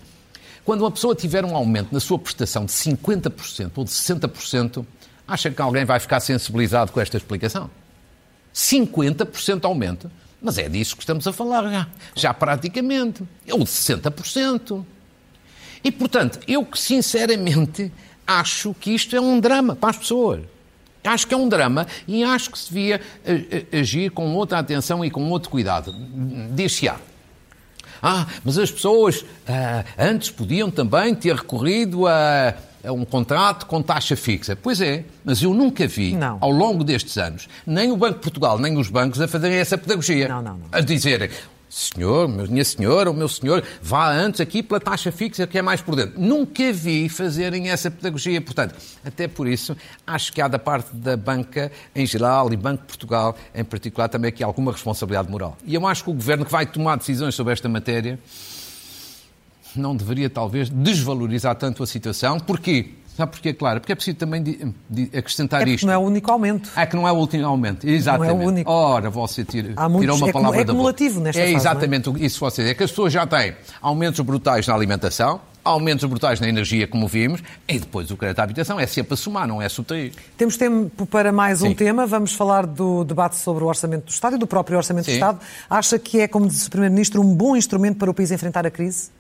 Quando 0.65 0.83
uma 0.83 0.91
pessoa 0.91 1.15
tiver 1.15 1.45
um 1.45 1.57
aumento 1.57 1.89
na 1.93 2.01
sua 2.01 2.19
prestação 2.19 2.67
de 2.67 2.73
50% 2.73 3.71
ou 3.75 3.85
de 3.85 3.91
60%, 3.91 4.85
acha 5.27 5.51
que 5.51 5.63
alguém 5.63 5.87
vai 5.87 5.99
ficar 5.99 6.21
sensibilizado 6.21 6.93
com 6.93 7.01
esta 7.01 7.17
explicação? 7.17 7.71
50% 8.55 9.65
aumento. 9.65 10.11
Mas 10.41 10.59
é 10.59 10.69
disso 10.69 10.97
que 10.97 11.03
estamos 11.03 11.27
a 11.27 11.33
falar 11.33 11.63
já, 11.71 11.87
já 12.15 12.35
praticamente. 12.35 13.25
Ou 13.51 13.61
de 13.61 13.65
60%. 13.65 14.85
E, 15.85 15.91
portanto, 15.91 16.39
eu 16.47 16.67
sinceramente 16.75 17.93
acho 18.27 18.75
que 18.75 18.95
isto 18.95 19.15
é 19.17 19.21
um 19.21 19.41
drama 19.41 19.75
para 19.75 19.91
as 19.91 19.97
pessoas. 19.97 20.41
Acho 21.05 21.27
que 21.27 21.35
é 21.35 21.37
um 21.37 21.49
drama 21.49 21.87
e 22.07 22.23
acho 22.23 22.51
que 22.51 22.59
se 22.59 22.73
devia 22.73 23.01
eh, 23.25 23.65
eh, 23.73 23.79
agir 23.81 24.11
com 24.13 24.33
outra 24.35 24.61
atenção 24.61 25.05
e 25.05 25.11
com 25.11 25.29
outro 25.31 25.51
cuidado. 25.51 25.93
Diz-se-á. 26.55 26.97
Ah, 28.01 28.27
mas 28.45 28.59
as 28.59 28.71
pessoas 28.71 29.25
ah, 29.49 29.85
antes 29.99 30.31
podiam 30.31 30.71
também 30.71 31.15
ter 31.15 31.35
recorrido 31.35 32.07
a, 32.07 32.55
a, 32.85 32.93
um 32.93 33.05
contrato 33.05 33.67
com 33.67 33.83
taxa 33.83 34.15
fixa. 34.15 34.57
Pois 34.57 34.81
é, 34.81 35.05
mas 35.25 35.43
eu 35.43 35.53
nunca 35.53 35.87
vi, 35.89 36.15
não. 36.15 36.39
ao 36.41 36.51
longo 36.51 36.85
destes 36.85 37.17
anos, 37.19 37.49
nem 37.67 37.91
o 37.91 37.97
Banco 37.97 38.15
de 38.15 38.21
Portugal, 38.21 38.59
nem 38.59 38.77
os 38.77 38.89
bancos 38.89 39.21
a 39.21 39.27
fazerem 39.27 39.57
essa 39.57 39.77
pedagogia. 39.77 40.29
Não, 40.29 40.43
não, 40.43 40.57
não. 40.57 40.67
A 40.71 40.81
dizerem, 40.81 41.31
senhor, 41.73 42.29
minha 42.29 42.65
senhora, 42.65 43.11
o 43.11 43.15
meu 43.15 43.29
senhor, 43.29 43.65
vá 43.81 44.13
antes 44.13 44.43
aqui 44.43 44.63
pela 44.63 44.79
taxa 44.79 45.11
fixa 45.11 45.47
que 45.47 45.57
é 45.57 45.63
mais 45.63 45.81
por 45.81 45.97
dentro. 45.97 46.21
Nunca 46.21 46.71
vi 46.71 47.09
fazerem 47.09 47.71
essa 47.71 47.91
pedagogia. 47.91 48.43
Portanto, 48.43 48.75
até 49.03 49.27
por 49.27 49.49
isso, 49.49 49.75
acho 50.07 50.33
que 50.35 50.43
há 50.43 50.49
da 50.49 50.59
parte 50.59 50.95
da 50.95 51.17
banca 51.17 51.73
em 51.95 52.05
geral 52.05 52.53
e 52.53 52.57
Banco 52.59 52.85
Portugal 52.85 53.35
em 53.55 53.65
particular 53.65 54.09
também 54.09 54.29
aqui 54.29 54.45
alguma 54.45 54.71
responsabilidade 54.71 55.31
moral. 55.31 55.57
E 55.65 55.75
eu 55.75 55.87
acho 55.87 56.05
que 56.05 56.11
o 56.11 56.15
governo 56.15 56.45
que 56.45 56.53
vai 56.53 56.67
tomar 56.67 56.97
decisões 56.97 57.35
sobre 57.35 57.55
esta 57.55 57.71
matéria 57.71 58.19
não 59.75 59.97
deveria 59.97 60.29
talvez 60.29 60.69
desvalorizar 60.69 61.55
tanto 61.55 61.83
a 61.83 61.87
situação. 61.87 62.39
Porquê? 62.39 62.91
Sabe 63.17 63.33
porquê? 63.33 63.53
Claro, 63.53 63.81
porque 63.81 63.93
é 63.93 63.95
preciso 63.95 64.17
também 64.17 64.43
de, 64.43 64.75
de 64.89 65.03
acrescentar 65.17 65.67
é 65.67 65.71
isto. 65.71 65.87
não 65.87 65.93
é 65.93 65.99
o 65.99 66.01
único 66.01 66.31
aumento. 66.31 66.71
É 66.75 66.87
que 66.87 66.97
não 66.97 67.07
é 67.07 67.13
o 67.13 67.17
último 67.17 67.45
aumento, 67.47 67.87
exatamente. 67.87 68.33
Não 68.33 68.41
é 68.41 68.45
o 68.45 68.49
único. 68.49 68.71
Ora, 68.71 69.11
você 69.11 69.45
tira, 69.45 69.69
muitos, 69.89 70.01
tirou 70.01 70.17
uma 70.17 70.29
é, 70.29 70.33
palavra 70.33 70.61
é 70.61 70.65
da 70.65 70.73
cumulativo 70.73 71.15
boca. 71.17 71.25
nesta 71.25 71.41
É 71.41 71.45
fase, 71.45 71.57
exatamente 71.57 72.09
é? 72.09 72.13
isso 72.25 72.37
que 72.37 72.41
você 72.41 72.63
diz. 72.63 72.71
É 72.71 72.75
que 72.75 72.83
as 72.83 72.91
pessoas 72.91 73.13
já 73.13 73.27
têm 73.27 73.55
aumentos 73.83 74.19
brutais 74.21 74.67
na 74.67 74.75
alimentação, 74.75 75.43
aumentos 75.63 76.09
brutais 76.09 76.41
na 76.41 76.49
energia, 76.49 76.89
como 76.89 77.07
vimos, 77.07 77.43
e 77.69 77.79
depois 77.79 78.11
o 78.11 78.17
crédito 78.17 78.39
à 78.39 78.45
habitação 78.45 78.81
é 78.81 78.87
sempre 78.87 79.13
a 79.13 79.17
somar, 79.17 79.47
não 79.47 79.61
é 79.61 79.69
subtrair. 79.69 80.13
Temos 80.39 80.57
tempo 80.57 81.05
para 81.05 81.31
mais 81.31 81.59
Sim. 81.59 81.69
um 81.69 81.75
tema. 81.75 82.07
Vamos 82.07 82.33
falar 82.33 82.65
do 82.65 83.05
debate 83.05 83.37
sobre 83.37 83.63
o 83.63 83.67
Orçamento 83.67 84.07
do 84.07 84.11
Estado 84.11 84.37
e 84.37 84.39
do 84.39 84.47
próprio 84.47 84.79
Orçamento 84.79 85.05
Sim. 85.05 85.13
do 85.13 85.15
Estado. 85.17 85.39
Acha 85.69 85.99
que 85.99 86.21
é, 86.21 86.27
como 86.27 86.47
disse 86.47 86.67
o 86.67 86.71
Primeiro-Ministro, 86.71 87.21
um 87.21 87.35
bom 87.35 87.55
instrumento 87.55 87.99
para 87.99 88.11
o 88.11 88.15
país 88.15 88.31
enfrentar 88.31 88.67
a 88.67 88.71
crise? 88.71 89.11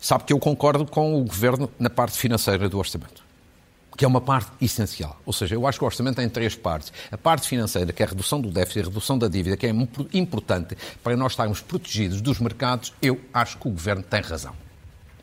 sabe 0.00 0.22
que 0.22 0.32
eu 0.32 0.38
concordo 0.38 0.86
com 0.86 1.20
o 1.20 1.24
Governo 1.24 1.68
na 1.76 1.90
parte 1.90 2.16
financeira 2.16 2.68
do 2.68 2.78
orçamento 2.78 3.27
que 3.98 4.04
é 4.04 4.08
uma 4.08 4.20
parte 4.20 4.52
essencial. 4.60 5.20
Ou 5.26 5.32
seja, 5.32 5.56
eu 5.56 5.66
acho 5.66 5.76
que 5.76 5.84
o 5.84 5.86
orçamento 5.86 6.14
tem 6.16 6.28
três 6.28 6.54
partes. 6.54 6.92
A 7.10 7.18
parte 7.18 7.48
financeira, 7.48 7.92
que 7.92 8.00
é 8.00 8.06
a 8.06 8.08
redução 8.08 8.40
do 8.40 8.48
déficit, 8.48 8.82
a 8.82 8.84
redução 8.84 9.18
da 9.18 9.26
dívida, 9.26 9.56
que 9.56 9.66
é 9.66 9.70
importante 10.14 10.78
para 11.02 11.16
nós 11.16 11.32
estarmos 11.32 11.60
protegidos 11.60 12.20
dos 12.20 12.38
mercados, 12.38 12.94
eu 13.02 13.20
acho 13.34 13.58
que 13.58 13.66
o 13.66 13.72
Governo 13.72 14.04
tem 14.04 14.20
razão. 14.20 14.54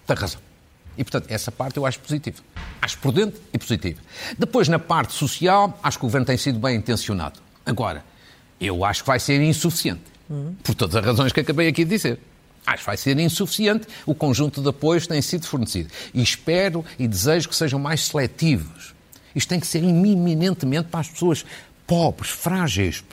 Tem 0.06 0.18
razão. 0.18 0.42
E, 0.98 1.06
portanto, 1.06 1.32
essa 1.32 1.54
parte 1.54 1.78
eu 1.78 1.86
acho 1.86 2.02
positiva. 2.02 2.44
Acho 2.82 2.98
prudente 2.98 3.38
e 3.54 3.58
positiva. 3.58 4.02
Depois, 4.38 4.68
na 4.68 4.78
parte 4.78 5.14
social, 5.14 5.80
acho 5.82 5.98
que 5.98 6.04
o 6.04 6.08
Governo 6.08 6.26
tem 6.26 6.36
sido 6.36 6.60
bem 6.60 6.76
intencionado. 6.76 7.40
Agora, 7.66 8.04
eu 8.60 8.84
acho 8.84 9.04
que 9.04 9.08
vai 9.08 9.22
ser 9.22 9.42
insuficiente. 9.42 10.04
Por 10.62 10.76
todas 10.76 10.98
as 10.98 11.06
razões 11.06 11.32
que 11.32 11.40
acabei 11.40 11.70
aqui 11.70 11.86
de 11.86 11.92
dizer. 11.92 12.20
Que 12.66 12.86
vai 12.86 12.98
ser 12.98 13.20
insuficiente 13.20 13.88
o 14.06 14.16
conjunto 14.16 14.62
de 14.62 14.70
apoios 14.70 15.04
que 15.04 15.10
tem 15.10 15.22
sido 15.22 15.46
fornecido. 15.46 15.92
E 16.14 16.22
espero 16.22 16.84
e 16.98 17.08
desejo 17.08 17.50
que 17.50 17.56
sejam 17.56 17.80
mais 17.80 18.02
seletivos. 18.02 18.94
Isto 19.36 19.50
tem 19.50 19.60
que 19.60 19.68
ser 19.68 19.84
eminentemente 19.84 20.88
para 20.90 21.02
as 21.02 21.10
pessoas 21.10 21.46
pobres, 21.86 22.32
frágeis. 22.32 23.04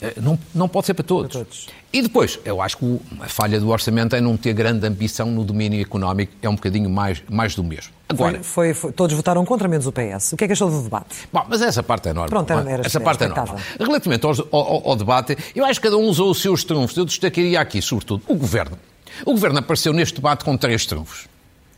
Eh, 0.00 0.14
não, 0.20 0.38
não 0.54 0.68
pode 0.68 0.86
ser 0.86 0.94
para 0.94 1.04
todos. 1.04 1.32
para 1.32 1.44
todos. 1.44 1.68
E 1.92 2.02
depois, 2.02 2.40
eu 2.44 2.60
acho 2.60 2.76
que 2.76 3.00
a 3.20 3.28
falha 3.28 3.60
do 3.60 3.68
orçamento 3.68 4.16
é 4.16 4.20
não 4.20 4.36
ter 4.36 4.52
grande 4.52 4.84
ambição 4.86 5.30
no 5.30 5.44
domínio 5.44 5.80
económico, 5.80 6.32
é 6.42 6.48
um 6.48 6.56
bocadinho 6.56 6.90
mais, 6.90 7.22
mais 7.30 7.54
do 7.54 7.62
mesmo. 7.62 7.92
Agora, 8.08 8.42
foi, 8.42 8.42
foi, 8.42 8.74
foi, 8.74 8.92
todos 8.92 9.14
votaram 9.14 9.44
contra, 9.44 9.68
menos 9.68 9.86
o 9.86 9.92
PS. 9.92 10.32
O 10.32 10.36
que 10.36 10.44
é 10.44 10.46
que 10.48 10.52
achou 10.52 10.68
do 10.68 10.82
debate? 10.82 11.28
Bom, 11.32 11.46
mas 11.48 11.62
essa 11.62 11.82
parte 11.82 12.08
é 12.08 12.12
normal. 12.12 12.28
Pronto, 12.28 12.52
era, 12.52 12.70
era 12.70 12.86
essa 12.86 13.00
parte 13.00 13.22
é 13.22 13.28
normal. 13.28 13.56
Relativamente 13.78 14.26
ao, 14.26 14.32
ao, 14.50 14.88
ao, 14.90 14.96
debate, 14.96 15.36
eu 15.54 15.64
acho 15.64 15.80
que 15.80 15.86
cada 15.86 15.96
um 15.96 16.06
usou 16.08 16.30
os 16.30 16.42
seus 16.42 16.64
trunfos. 16.64 16.96
Eu 16.96 17.04
destacaria 17.04 17.60
aqui, 17.60 17.80
sobretudo, 17.80 18.24
o 18.26 18.34
Governo. 18.34 18.76
O 19.24 19.30
Governo 19.30 19.60
apareceu 19.60 19.92
neste 19.92 20.16
debate 20.16 20.44
com 20.44 20.56
três 20.56 20.84
trunfos. 20.86 21.28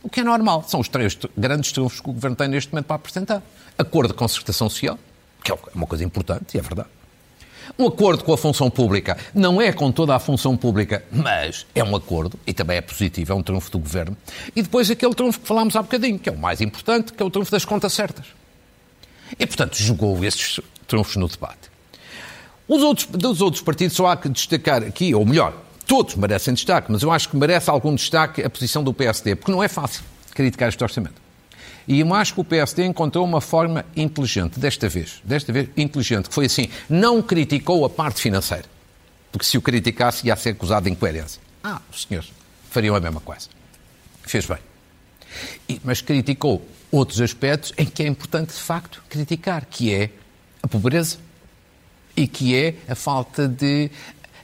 O 0.01 0.09
que 0.09 0.21
é 0.21 0.23
normal. 0.23 0.63
São 0.67 0.79
os 0.79 0.89
três 0.89 1.15
grandes 1.37 1.71
trunfos 1.71 1.99
que 1.99 2.09
o 2.09 2.13
Governo 2.13 2.35
tem 2.35 2.47
neste 2.47 2.71
momento 2.71 2.85
para 2.85 2.95
apresentar. 2.95 3.43
Acordo 3.77 4.13
de 4.13 4.15
concertação 4.15 4.67
social, 4.67 4.97
que 5.43 5.51
é 5.51 5.55
uma 5.75 5.85
coisa 5.85 6.03
importante, 6.03 6.55
e 6.55 6.59
é 6.59 6.61
verdade. 6.61 6.89
Um 7.77 7.87
acordo 7.87 8.23
com 8.23 8.33
a 8.33 8.37
função 8.37 8.69
pública 8.69 9.17
não 9.33 9.61
é 9.61 9.71
com 9.71 9.91
toda 9.91 10.15
a 10.15 10.19
função 10.19 10.55
pública, 10.55 11.03
mas 11.11 11.65
é 11.73 11.83
um 11.83 11.95
acordo 11.95 12.39
e 12.45 12.53
também 12.53 12.77
é 12.77 12.81
positivo, 12.81 13.33
é 13.33 13.35
um 13.35 13.43
trunfo 13.43 13.71
do 13.71 13.79
governo. 13.79 14.15
E 14.55 14.61
depois 14.61 14.89
aquele 14.89 15.13
trunfo 15.13 15.39
que 15.39 15.47
falámos 15.47 15.75
há 15.75 15.81
bocadinho, 15.81 16.19
que 16.19 16.29
é 16.29 16.31
o 16.31 16.37
mais 16.37 16.61
importante, 16.61 17.13
que 17.13 17.21
é 17.21 17.25
o 17.25 17.29
trunfo 17.29 17.51
das 17.51 17.65
contas 17.65 17.93
certas. 17.93 18.25
E, 19.39 19.45
portanto, 19.45 19.75
jogou 19.75 20.23
esses 20.23 20.59
trunfos 20.87 21.15
no 21.15 21.27
debate. 21.27 21.69
Os 22.67 22.81
outros, 22.81 23.07
dos 23.07 23.41
outros 23.41 23.61
partidos 23.61 23.95
só 23.95 24.07
há 24.07 24.17
que 24.17 24.29
destacar 24.29 24.83
aqui, 24.83 25.13
ou 25.13 25.25
melhor, 25.25 25.53
todos 25.85 26.15
merecem 26.15 26.53
destaque, 26.53 26.91
mas 26.91 27.01
eu 27.01 27.11
acho 27.11 27.29
que 27.29 27.37
merece 27.37 27.69
algum 27.69 27.95
destaque 27.95 28.43
a 28.43 28.49
posição 28.49 28.83
do 28.83 28.93
PSD, 28.93 29.35
porque 29.35 29.51
não 29.51 29.63
é 29.63 29.67
fácil 29.67 30.03
criticar 30.33 30.69
este 30.69 30.83
orçamento. 30.83 31.26
E 31.87 32.01
eu 32.01 32.13
acho 32.13 32.33
que 32.33 32.41
o 32.41 32.43
PSD 32.43 32.85
encontrou 32.85 33.23
uma 33.23 33.39
forma 33.39 33.85
inteligente, 33.95 34.59
desta 34.59 34.89
vez, 34.89 35.21
desta 35.23 35.53
vez 35.53 35.69
inteligente, 35.77 36.27
que 36.27 36.35
foi 36.35 36.45
assim, 36.45 36.69
não 36.89 37.21
criticou 37.21 37.85
a 37.85 37.89
parte 37.89 38.19
financeira, 38.19 38.65
porque 39.31 39.45
se 39.45 39.57
o 39.57 39.61
criticasse 39.61 40.27
ia 40.27 40.35
ser 40.35 40.49
acusado 40.49 40.85
de 40.85 40.91
incoerência. 40.91 41.41
Ah, 41.63 41.81
os 41.91 42.03
senhores 42.03 42.31
fariam 42.69 42.95
a 42.95 42.99
mesma 42.99 43.21
coisa. 43.21 43.47
Fez 44.23 44.45
bem. 44.45 44.57
E, 45.69 45.79
mas 45.83 46.01
criticou 46.01 46.67
outros 46.91 47.21
aspectos 47.21 47.73
em 47.77 47.85
que 47.85 48.03
é 48.03 48.07
importante, 48.07 48.53
de 48.53 48.59
facto, 48.59 49.03
criticar, 49.09 49.65
que 49.65 49.93
é 49.93 50.09
a 50.61 50.67
pobreza 50.67 51.17
e 52.15 52.27
que 52.27 52.55
é 52.55 52.75
a 52.87 52.95
falta 52.95 53.47
de 53.47 53.89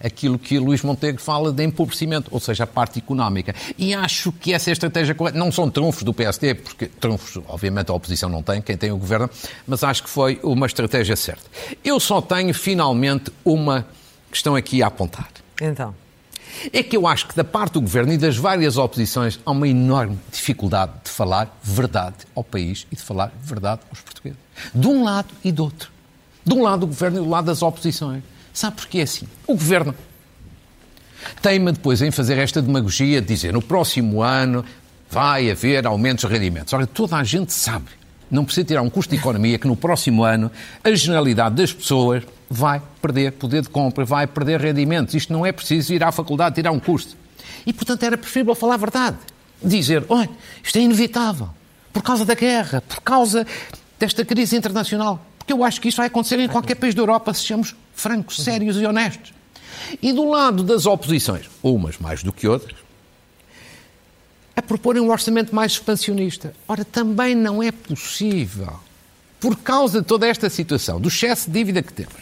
aquilo 0.03 0.37
que 0.37 0.59
Luís 0.59 0.81
Montenegro 0.83 1.21
fala 1.21 1.51
de 1.51 1.63
empobrecimento, 1.63 2.29
ou 2.31 2.39
seja, 2.39 2.65
a 2.65 2.67
parte 2.67 2.99
económica. 2.99 3.55
E 3.77 3.93
acho 3.93 4.31
que 4.31 4.53
essa 4.53 4.69
é 4.69 4.71
a 4.71 4.73
estratégia 4.73 5.15
correta. 5.15 5.37
Não 5.37 5.51
são 5.51 5.69
trunfos 5.69 6.03
do 6.03 6.13
PSD, 6.13 6.55
porque 6.55 6.87
trunfos, 6.87 7.41
obviamente, 7.47 7.89
a 7.89 7.93
oposição 7.93 8.29
não 8.29 8.43
tem, 8.43 8.61
quem 8.61 8.77
tem 8.77 8.91
o 8.91 8.97
governo, 8.97 9.29
mas 9.65 9.83
acho 9.83 10.03
que 10.03 10.09
foi 10.09 10.39
uma 10.43 10.65
estratégia 10.65 11.15
certa. 11.15 11.43
Eu 11.83 11.99
só 11.99 12.21
tenho, 12.21 12.53
finalmente, 12.53 13.31
uma 13.45 13.87
questão 14.29 14.55
aqui 14.55 14.83
a 14.83 14.87
apontar. 14.87 15.29
Então. 15.61 15.95
É 16.71 16.83
que 16.83 16.95
eu 16.95 17.07
acho 17.07 17.27
que 17.27 17.35
da 17.35 17.43
parte 17.43 17.73
do 17.73 17.81
governo 17.81 18.13
e 18.13 18.17
das 18.17 18.37
várias 18.37 18.77
oposições 18.77 19.39
há 19.45 19.51
uma 19.51 19.67
enorme 19.67 20.19
dificuldade 20.31 20.91
de 21.03 21.09
falar 21.09 21.57
verdade 21.63 22.17
ao 22.35 22.43
país 22.43 22.85
e 22.91 22.95
de 22.95 23.01
falar 23.01 23.31
verdade 23.41 23.81
aos 23.89 24.01
portugueses. 24.01 24.37
De 24.73 24.87
um 24.87 25.03
lado 25.03 25.29
e 25.43 25.51
do 25.51 25.63
outro. 25.63 25.89
De 26.45 26.53
um 26.53 26.61
lado 26.61 26.83
o 26.83 26.87
governo 26.87 27.17
e 27.17 27.23
do 27.23 27.29
lado 27.29 27.45
das 27.45 27.61
oposições. 27.61 28.23
Sabe 28.53 28.75
porquê 28.75 28.99
é 28.99 29.03
assim? 29.03 29.27
O 29.47 29.53
governo 29.53 29.95
teima 31.41 31.71
depois 31.71 32.01
em 32.01 32.11
fazer 32.11 32.37
esta 32.37 32.61
demagogia 32.61 33.19
de 33.19 33.27
dizer 33.27 33.51
no 33.51 33.61
próximo 33.61 34.21
ano 34.21 34.63
vai 35.09 35.49
haver 35.49 35.85
aumentos 35.87 36.27
de 36.27 36.33
rendimentos. 36.33 36.73
Ora, 36.73 36.85
toda 36.85 37.17
a 37.17 37.23
gente 37.23 37.53
sabe, 37.53 37.85
não 38.29 38.45
precisa 38.45 38.65
tirar 38.65 38.81
um 38.81 38.89
custo 38.89 39.13
de 39.13 39.19
economia, 39.19 39.57
que 39.57 39.67
no 39.67 39.75
próximo 39.75 40.23
ano 40.23 40.51
a 40.83 40.91
generalidade 40.91 41.55
das 41.55 41.73
pessoas 41.73 42.23
vai 42.49 42.81
perder 43.01 43.33
poder 43.33 43.61
de 43.61 43.69
compra, 43.69 44.05
vai 44.05 44.27
perder 44.27 44.59
rendimentos. 44.59 45.13
Isto 45.15 45.33
não 45.33 45.45
é 45.45 45.51
preciso 45.51 45.93
ir 45.93 46.03
à 46.03 46.11
faculdade 46.11 46.55
tirar 46.55 46.71
um 46.71 46.79
custo. 46.79 47.15
E, 47.65 47.73
portanto, 47.73 48.03
era 48.03 48.17
preferível 48.17 48.55
falar 48.55 48.75
a 48.75 48.77
verdade. 48.77 49.17
Dizer, 49.63 50.03
olha, 50.09 50.29
isto 50.63 50.77
é 50.77 50.81
inevitável. 50.81 51.49
Por 51.91 52.01
causa 52.01 52.25
da 52.25 52.33
guerra, 52.33 52.81
por 52.81 53.01
causa 53.01 53.45
desta 53.99 54.25
crise 54.25 54.55
internacional. 54.55 55.23
Porque 55.37 55.53
eu 55.53 55.63
acho 55.63 55.79
que 55.79 55.89
isso 55.89 55.97
vai 55.97 56.07
acontecer 56.07 56.39
em 56.39 56.47
qualquer 56.47 56.75
país 56.75 56.95
da 56.95 57.01
Europa, 57.01 57.33
sejamos 57.33 57.75
francos, 57.93 58.37
sérios 58.37 58.77
e 58.77 58.85
honestos. 58.85 59.33
E 60.01 60.11
do 60.11 60.29
lado 60.29 60.63
das 60.63 60.85
oposições, 60.85 61.49
umas 61.61 61.97
mais 61.97 62.23
do 62.23 62.31
que 62.31 62.47
outras, 62.47 62.77
a 64.55 64.61
proporem 64.61 65.01
um 65.01 65.09
orçamento 65.09 65.53
mais 65.53 65.73
expansionista. 65.73 66.53
Ora, 66.67 66.85
também 66.85 67.35
não 67.35 67.61
é 67.61 67.71
possível, 67.71 68.79
por 69.39 69.57
causa 69.57 70.01
de 70.01 70.07
toda 70.07 70.27
esta 70.27 70.49
situação, 70.49 71.01
do 71.01 71.07
excesso 71.07 71.49
de 71.49 71.57
dívida 71.57 71.81
que 71.81 71.91
temos, 71.91 72.13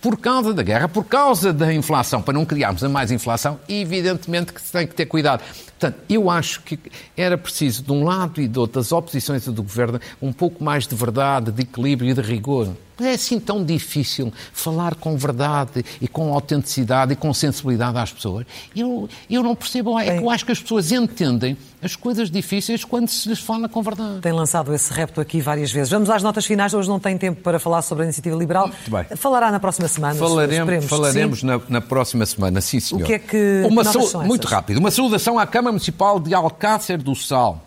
por 0.00 0.18
causa 0.18 0.52
da 0.52 0.62
guerra, 0.62 0.88
por 0.88 1.04
causa 1.04 1.52
da 1.52 1.72
inflação, 1.72 2.20
para 2.20 2.34
não 2.34 2.44
criarmos 2.44 2.84
a 2.84 2.88
mais 2.88 3.10
inflação, 3.10 3.58
evidentemente 3.68 4.52
que 4.52 4.60
se 4.60 4.70
tem 4.70 4.86
que 4.86 4.94
ter 4.94 5.06
cuidado. 5.06 5.42
Portanto, 5.78 6.00
eu 6.08 6.30
acho 6.30 6.62
que 6.62 6.78
era 7.16 7.36
preciso, 7.36 7.82
de 7.82 7.92
um 7.92 8.02
lado 8.02 8.40
e 8.40 8.48
do 8.48 8.60
outro, 8.60 8.80
das 8.80 8.92
oposições 8.92 9.46
e 9.46 9.50
do 9.50 9.62
governo, 9.62 10.00
um 10.22 10.32
pouco 10.32 10.64
mais 10.64 10.86
de 10.86 10.94
verdade, 10.94 11.52
de 11.52 11.62
equilíbrio 11.62 12.10
e 12.10 12.14
de 12.14 12.22
rigor. 12.22 12.68
É 12.98 13.12
assim 13.12 13.38
tão 13.38 13.62
difícil 13.62 14.32
falar 14.54 14.94
com 14.94 15.16
verdade 15.18 15.84
e 16.00 16.08
com 16.08 16.32
autenticidade 16.32 17.12
e 17.12 17.16
com 17.16 17.32
sensibilidade 17.34 17.98
às 17.98 18.10
pessoas. 18.10 18.46
Eu, 18.74 19.06
eu 19.28 19.42
não 19.42 19.54
percebo, 19.54 19.98
é 19.98 20.16
que 20.16 20.24
eu 20.24 20.30
acho 20.30 20.46
que 20.46 20.52
as 20.52 20.60
pessoas 20.60 20.90
entendem 20.90 21.58
as 21.82 21.94
coisas 21.94 22.30
difíceis 22.30 22.84
quando 22.84 23.08
se 23.08 23.28
lhes 23.28 23.38
fala 23.38 23.68
com 23.68 23.82
verdade. 23.82 24.20
Tem 24.22 24.32
lançado 24.32 24.74
esse 24.74 24.90
repto 24.92 25.20
aqui 25.20 25.40
várias 25.42 25.70
vezes. 25.70 25.90
Vamos 25.90 26.08
às 26.08 26.22
notas 26.22 26.46
finais, 26.46 26.72
hoje 26.72 26.88
não 26.88 26.98
tem 26.98 27.18
tempo 27.18 27.42
para 27.42 27.58
falar 27.58 27.82
sobre 27.82 28.04
a 28.04 28.06
iniciativa 28.06 28.34
liberal. 28.34 28.68
Muito 28.68 28.90
bem. 28.90 29.04
Falará 29.16 29.52
na 29.52 29.60
próxima 29.60 29.88
semana. 29.88 30.14
Falaremos, 30.14 30.84
falaremos 30.86 31.42
na, 31.42 31.60
na, 31.68 31.80
próxima 31.82 32.24
semana, 32.24 32.62
sim, 32.62 32.80
senhor. 32.80 33.02
O 33.02 33.04
que 33.04 33.12
é 33.12 33.18
que. 33.18 33.62
Uma 33.68 33.84
que 33.84 34.16
muito 34.26 34.46
rápido. 34.46 34.78
Uma 34.78 34.90
saudação 34.90 35.38
à 35.38 35.46
Câmara 35.46 35.65
Municipal 35.72 36.20
de 36.20 36.34
Alcácer 36.34 37.02
do 37.02 37.14
Sal 37.14 37.66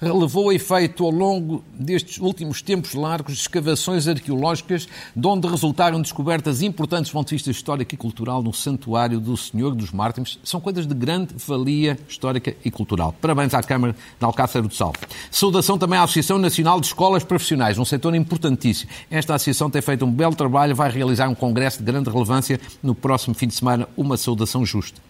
relevou 0.00 0.52
efeito 0.52 1.04
ao 1.04 1.10
longo 1.10 1.64
destes 1.72 2.18
últimos 2.18 2.62
tempos 2.62 2.94
largos 2.94 3.34
escavações 3.34 4.06
arqueológicas, 4.06 4.88
de 5.14 5.26
onde 5.26 5.48
resultaram 5.48 6.00
descobertas 6.00 6.62
importantes 6.62 7.10
do 7.10 7.14
ponto 7.14 7.28
de 7.28 7.34
vista 7.34 7.50
histórico 7.50 7.94
e 7.94 7.96
cultural 7.98 8.42
no 8.42 8.52
Santuário 8.52 9.20
do 9.20 9.36
Senhor 9.36 9.74
dos 9.74 9.90
Mártires. 9.92 10.38
São 10.44 10.60
coisas 10.60 10.86
de 10.86 10.94
grande 10.94 11.34
valia 11.36 11.98
histórica 12.08 12.54
e 12.64 12.70
cultural. 12.70 13.14
Parabéns 13.20 13.54
à 13.54 13.62
Câmara 13.62 13.94
de 14.18 14.24
Alcácer 14.24 14.62
do 14.62 14.74
Sal. 14.74 14.92
Saudação 15.30 15.78
também 15.78 15.98
à 15.98 16.02
Associação 16.02 16.38
Nacional 16.38 16.80
de 16.80 16.86
Escolas 16.86 17.24
Profissionais, 17.24 17.78
um 17.78 17.84
setor 17.84 18.14
importantíssimo. 18.14 18.90
Esta 19.10 19.34
associação 19.34 19.70
tem 19.70 19.82
feito 19.82 20.04
um 20.04 20.10
belo 20.10 20.34
trabalho, 20.34 20.74
vai 20.74 20.90
realizar 20.90 21.28
um 21.28 21.34
congresso 21.34 21.78
de 21.78 21.84
grande 21.84 22.10
relevância 22.10 22.60
no 22.82 22.94
próximo 22.94 23.34
fim 23.34 23.46
de 23.46 23.54
semana, 23.54 23.88
uma 23.96 24.16
saudação 24.16 24.64
justa. 24.64 25.00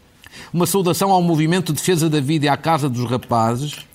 Uma 0.53 0.67
saudação 0.67 1.11
ao 1.11 1.23
movimento 1.23 1.73
de 1.73 1.79
defesa 1.81 2.09
da 2.09 2.21
vida 2.21 2.47
e 2.47 2.49
à 2.49 2.57
Casa 2.57 2.89
dos 2.89 3.09
Rapazes, 3.11 3.87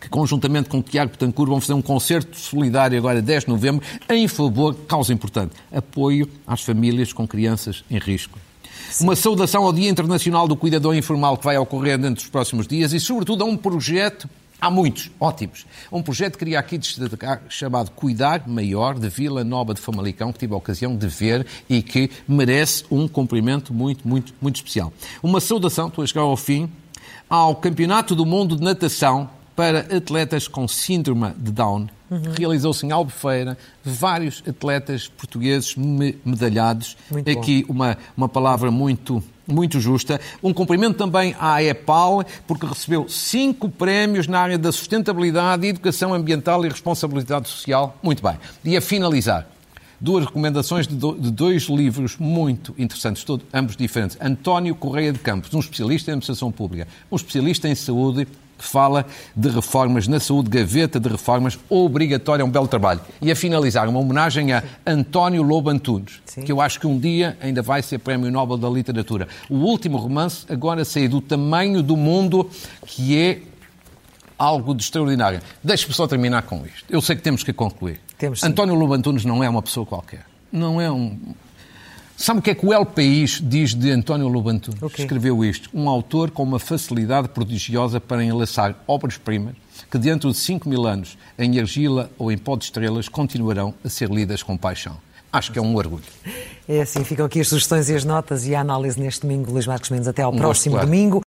que 0.00 0.08
conjuntamente 0.08 0.68
com 0.68 0.78
o 0.78 0.82
Tiago 0.82 1.12
Betancourt 1.12 1.48
vão 1.48 1.60
fazer 1.60 1.74
um 1.74 1.82
concerto 1.82 2.36
solidário 2.36 2.98
agora 2.98 3.22
10 3.22 3.44
de 3.44 3.50
novembro 3.50 3.84
em 4.08 4.26
favor, 4.28 4.74
causa 4.86 5.12
importante, 5.12 5.54
apoio 5.72 6.28
às 6.46 6.62
famílias 6.62 7.12
com 7.12 7.26
crianças 7.26 7.84
em 7.90 7.98
risco. 7.98 8.38
Sim. 8.90 9.04
Uma 9.04 9.16
saudação 9.16 9.64
ao 9.64 9.72
Dia 9.72 9.88
Internacional 9.88 10.48
do 10.48 10.56
Cuidador 10.56 10.94
Informal 10.94 11.36
que 11.36 11.44
vai 11.44 11.58
ocorrer 11.58 11.98
dentro 11.98 12.22
dos 12.22 12.28
próximos 12.28 12.66
dias 12.66 12.92
e, 12.92 13.00
sobretudo, 13.00 13.44
a 13.44 13.46
um 13.46 13.56
projeto 13.56 14.28
Há 14.60 14.68
muitos, 14.70 15.08
ótimos. 15.20 15.64
Um 15.90 16.02
projeto 16.02 16.32
que 16.32 16.40
queria 16.40 16.58
aqui 16.58 16.78
destacar 16.78 17.42
chamado 17.48 17.92
Cuidar 17.92 18.42
Maior 18.48 18.98
de 18.98 19.08
Vila 19.08 19.44
Nova 19.44 19.72
de 19.72 19.80
Famalicão, 19.80 20.32
que 20.32 20.38
tive 20.40 20.52
a 20.52 20.56
ocasião 20.56 20.96
de 20.96 21.06
ver 21.06 21.46
e 21.68 21.80
que 21.80 22.10
merece 22.26 22.84
um 22.90 23.06
cumprimento 23.06 23.72
muito, 23.72 24.06
muito, 24.06 24.34
muito 24.40 24.56
especial. 24.56 24.92
Uma 25.22 25.40
saudação, 25.40 25.86
estou 25.86 26.02
a 26.02 26.06
chegar 26.08 26.22
ao 26.22 26.36
fim, 26.36 26.68
ao 27.30 27.54
Campeonato 27.54 28.16
do 28.16 28.26
Mundo 28.26 28.56
de 28.56 28.62
Natação 28.62 29.30
para 29.54 29.80
atletas 29.96 30.48
com 30.48 30.66
síndrome 30.66 31.32
de 31.36 31.52
Down 31.52 31.88
Uhum. 32.10 32.22
Realizou-se 32.38 32.86
em 32.86 32.90
Albufeira, 32.90 33.56
vários 33.84 34.42
atletas 34.46 35.08
portugueses 35.08 35.74
medalhados. 35.76 36.96
Muito 37.10 37.30
Aqui 37.30 37.64
uma, 37.68 37.96
uma 38.16 38.28
palavra 38.28 38.70
muito 38.70 39.22
muito 39.46 39.80
justa. 39.80 40.20
Um 40.42 40.52
cumprimento 40.52 40.98
também 40.98 41.34
à 41.40 41.62
EPAL, 41.62 42.22
porque 42.46 42.66
recebeu 42.66 43.08
cinco 43.08 43.70
prémios 43.70 44.26
na 44.26 44.40
área 44.40 44.58
da 44.58 44.70
sustentabilidade, 44.70 45.66
educação 45.66 46.12
ambiental 46.12 46.64
e 46.66 46.68
responsabilidade 46.68 47.48
social. 47.48 47.96
Muito 48.02 48.22
bem. 48.22 48.36
E 48.62 48.76
a 48.76 48.80
finalizar, 48.82 49.48
duas 50.00 50.24
recomendações 50.24 50.86
de, 50.86 50.94
do, 50.94 51.14
de 51.14 51.30
dois 51.30 51.64
livros 51.64 52.16
muito 52.18 52.74
interessantes, 52.78 53.24
todos, 53.24 53.46
ambos 53.52 53.76
diferentes. 53.76 54.16
António 54.20 54.74
Correia 54.74 55.12
de 55.12 55.18
Campos, 55.18 55.52
um 55.54 55.60
especialista 55.60 56.10
em 56.10 56.12
administração 56.12 56.50
pública, 56.52 56.88
um 57.10 57.16
especialista 57.16 57.68
em 57.68 57.74
saúde, 57.74 58.26
que 58.58 58.64
fala 58.64 59.06
de 59.36 59.48
reformas 59.48 60.08
na 60.08 60.18
saúde, 60.18 60.50
gaveta 60.50 60.98
de 60.98 61.08
reformas 61.08 61.56
obrigatória, 61.68 62.42
é 62.42 62.44
um 62.44 62.50
belo 62.50 62.66
trabalho. 62.66 63.00
E 63.22 63.30
a 63.30 63.36
finalizar, 63.36 63.88
uma 63.88 64.00
homenagem 64.00 64.52
a 64.52 64.64
António 64.84 65.42
Lobo 65.42 65.70
Antunes, 65.70 66.20
Sim. 66.24 66.42
que 66.42 66.50
eu 66.50 66.60
acho 66.60 66.80
que 66.80 66.86
um 66.86 66.98
dia 66.98 67.38
ainda 67.40 67.62
vai 67.62 67.82
ser 67.82 67.98
Prémio 67.98 68.30
Nobel 68.32 68.56
da 68.56 68.68
Literatura. 68.68 69.28
O 69.48 69.54
último 69.54 69.96
romance 69.96 70.44
agora 70.48 70.84
saiu 70.84 71.08
do 71.08 71.20
tamanho 71.20 71.82
do 71.84 71.96
mundo, 71.96 72.50
que 72.84 73.16
é 73.16 73.42
algo 74.38 74.74
de 74.74 74.82
extraordinário. 74.82 75.40
Deixe-me 75.62 75.92
só 75.92 76.06
terminar 76.06 76.42
com 76.42 76.64
isto. 76.64 76.84
Eu 76.88 77.02
sei 77.02 77.16
que 77.16 77.22
temos 77.22 77.42
que 77.42 77.52
concluir. 77.52 78.00
Temos, 78.16 78.42
António 78.42 78.74
Lobo 78.74 78.94
Antunes 78.94 79.24
não 79.24 79.42
é 79.42 79.48
uma 79.48 79.62
pessoa 79.62 79.84
qualquer. 79.84 80.24
Não 80.52 80.80
é 80.80 80.90
um. 80.90 81.18
Sabe 82.16 82.40
o 82.40 82.42
que 82.42 82.50
é 82.50 82.54
que 82.54 82.66
o 82.66 82.72
El 82.72 82.84
País 82.84 83.40
diz 83.42 83.74
de 83.74 83.90
António 83.90 84.26
Lobo 84.28 84.48
Antunes? 84.48 84.82
Okay. 84.82 85.04
Escreveu 85.04 85.44
isto. 85.44 85.70
Um 85.72 85.88
autor 85.88 86.30
com 86.30 86.42
uma 86.42 86.58
facilidade 86.58 87.28
prodigiosa 87.28 88.00
para 88.00 88.24
enlaçar 88.24 88.74
obras-primas 88.86 89.54
que, 89.90 89.98
dentro 89.98 90.30
de 90.30 90.36
5 90.36 90.68
mil 90.68 90.86
anos, 90.86 91.16
em 91.38 91.58
argila 91.60 92.10
ou 92.18 92.32
em 92.32 92.38
pó 92.38 92.56
de 92.56 92.64
estrelas, 92.64 93.08
continuarão 93.08 93.72
a 93.84 93.88
ser 93.88 94.10
lidas 94.10 94.42
com 94.42 94.56
paixão. 94.56 94.96
Acho 95.32 95.52
que 95.52 95.58
é 95.58 95.62
um 95.62 95.76
orgulho. 95.76 96.02
É 96.66 96.80
assim, 96.80 97.04
ficam 97.04 97.26
aqui 97.26 97.40
as 97.40 97.48
sugestões 97.48 97.88
e 97.88 97.94
as 97.94 98.04
notas 98.04 98.46
e 98.46 98.54
a 98.54 98.60
análise 98.60 98.98
neste 98.98 99.22
domingo. 99.22 99.52
Luís 99.52 99.66
Marcos 99.66 99.90
Mendes, 99.90 100.08
até 100.08 100.22
ao 100.22 100.32
um 100.32 100.36
próximo 100.36 100.78
domingo. 100.78 101.22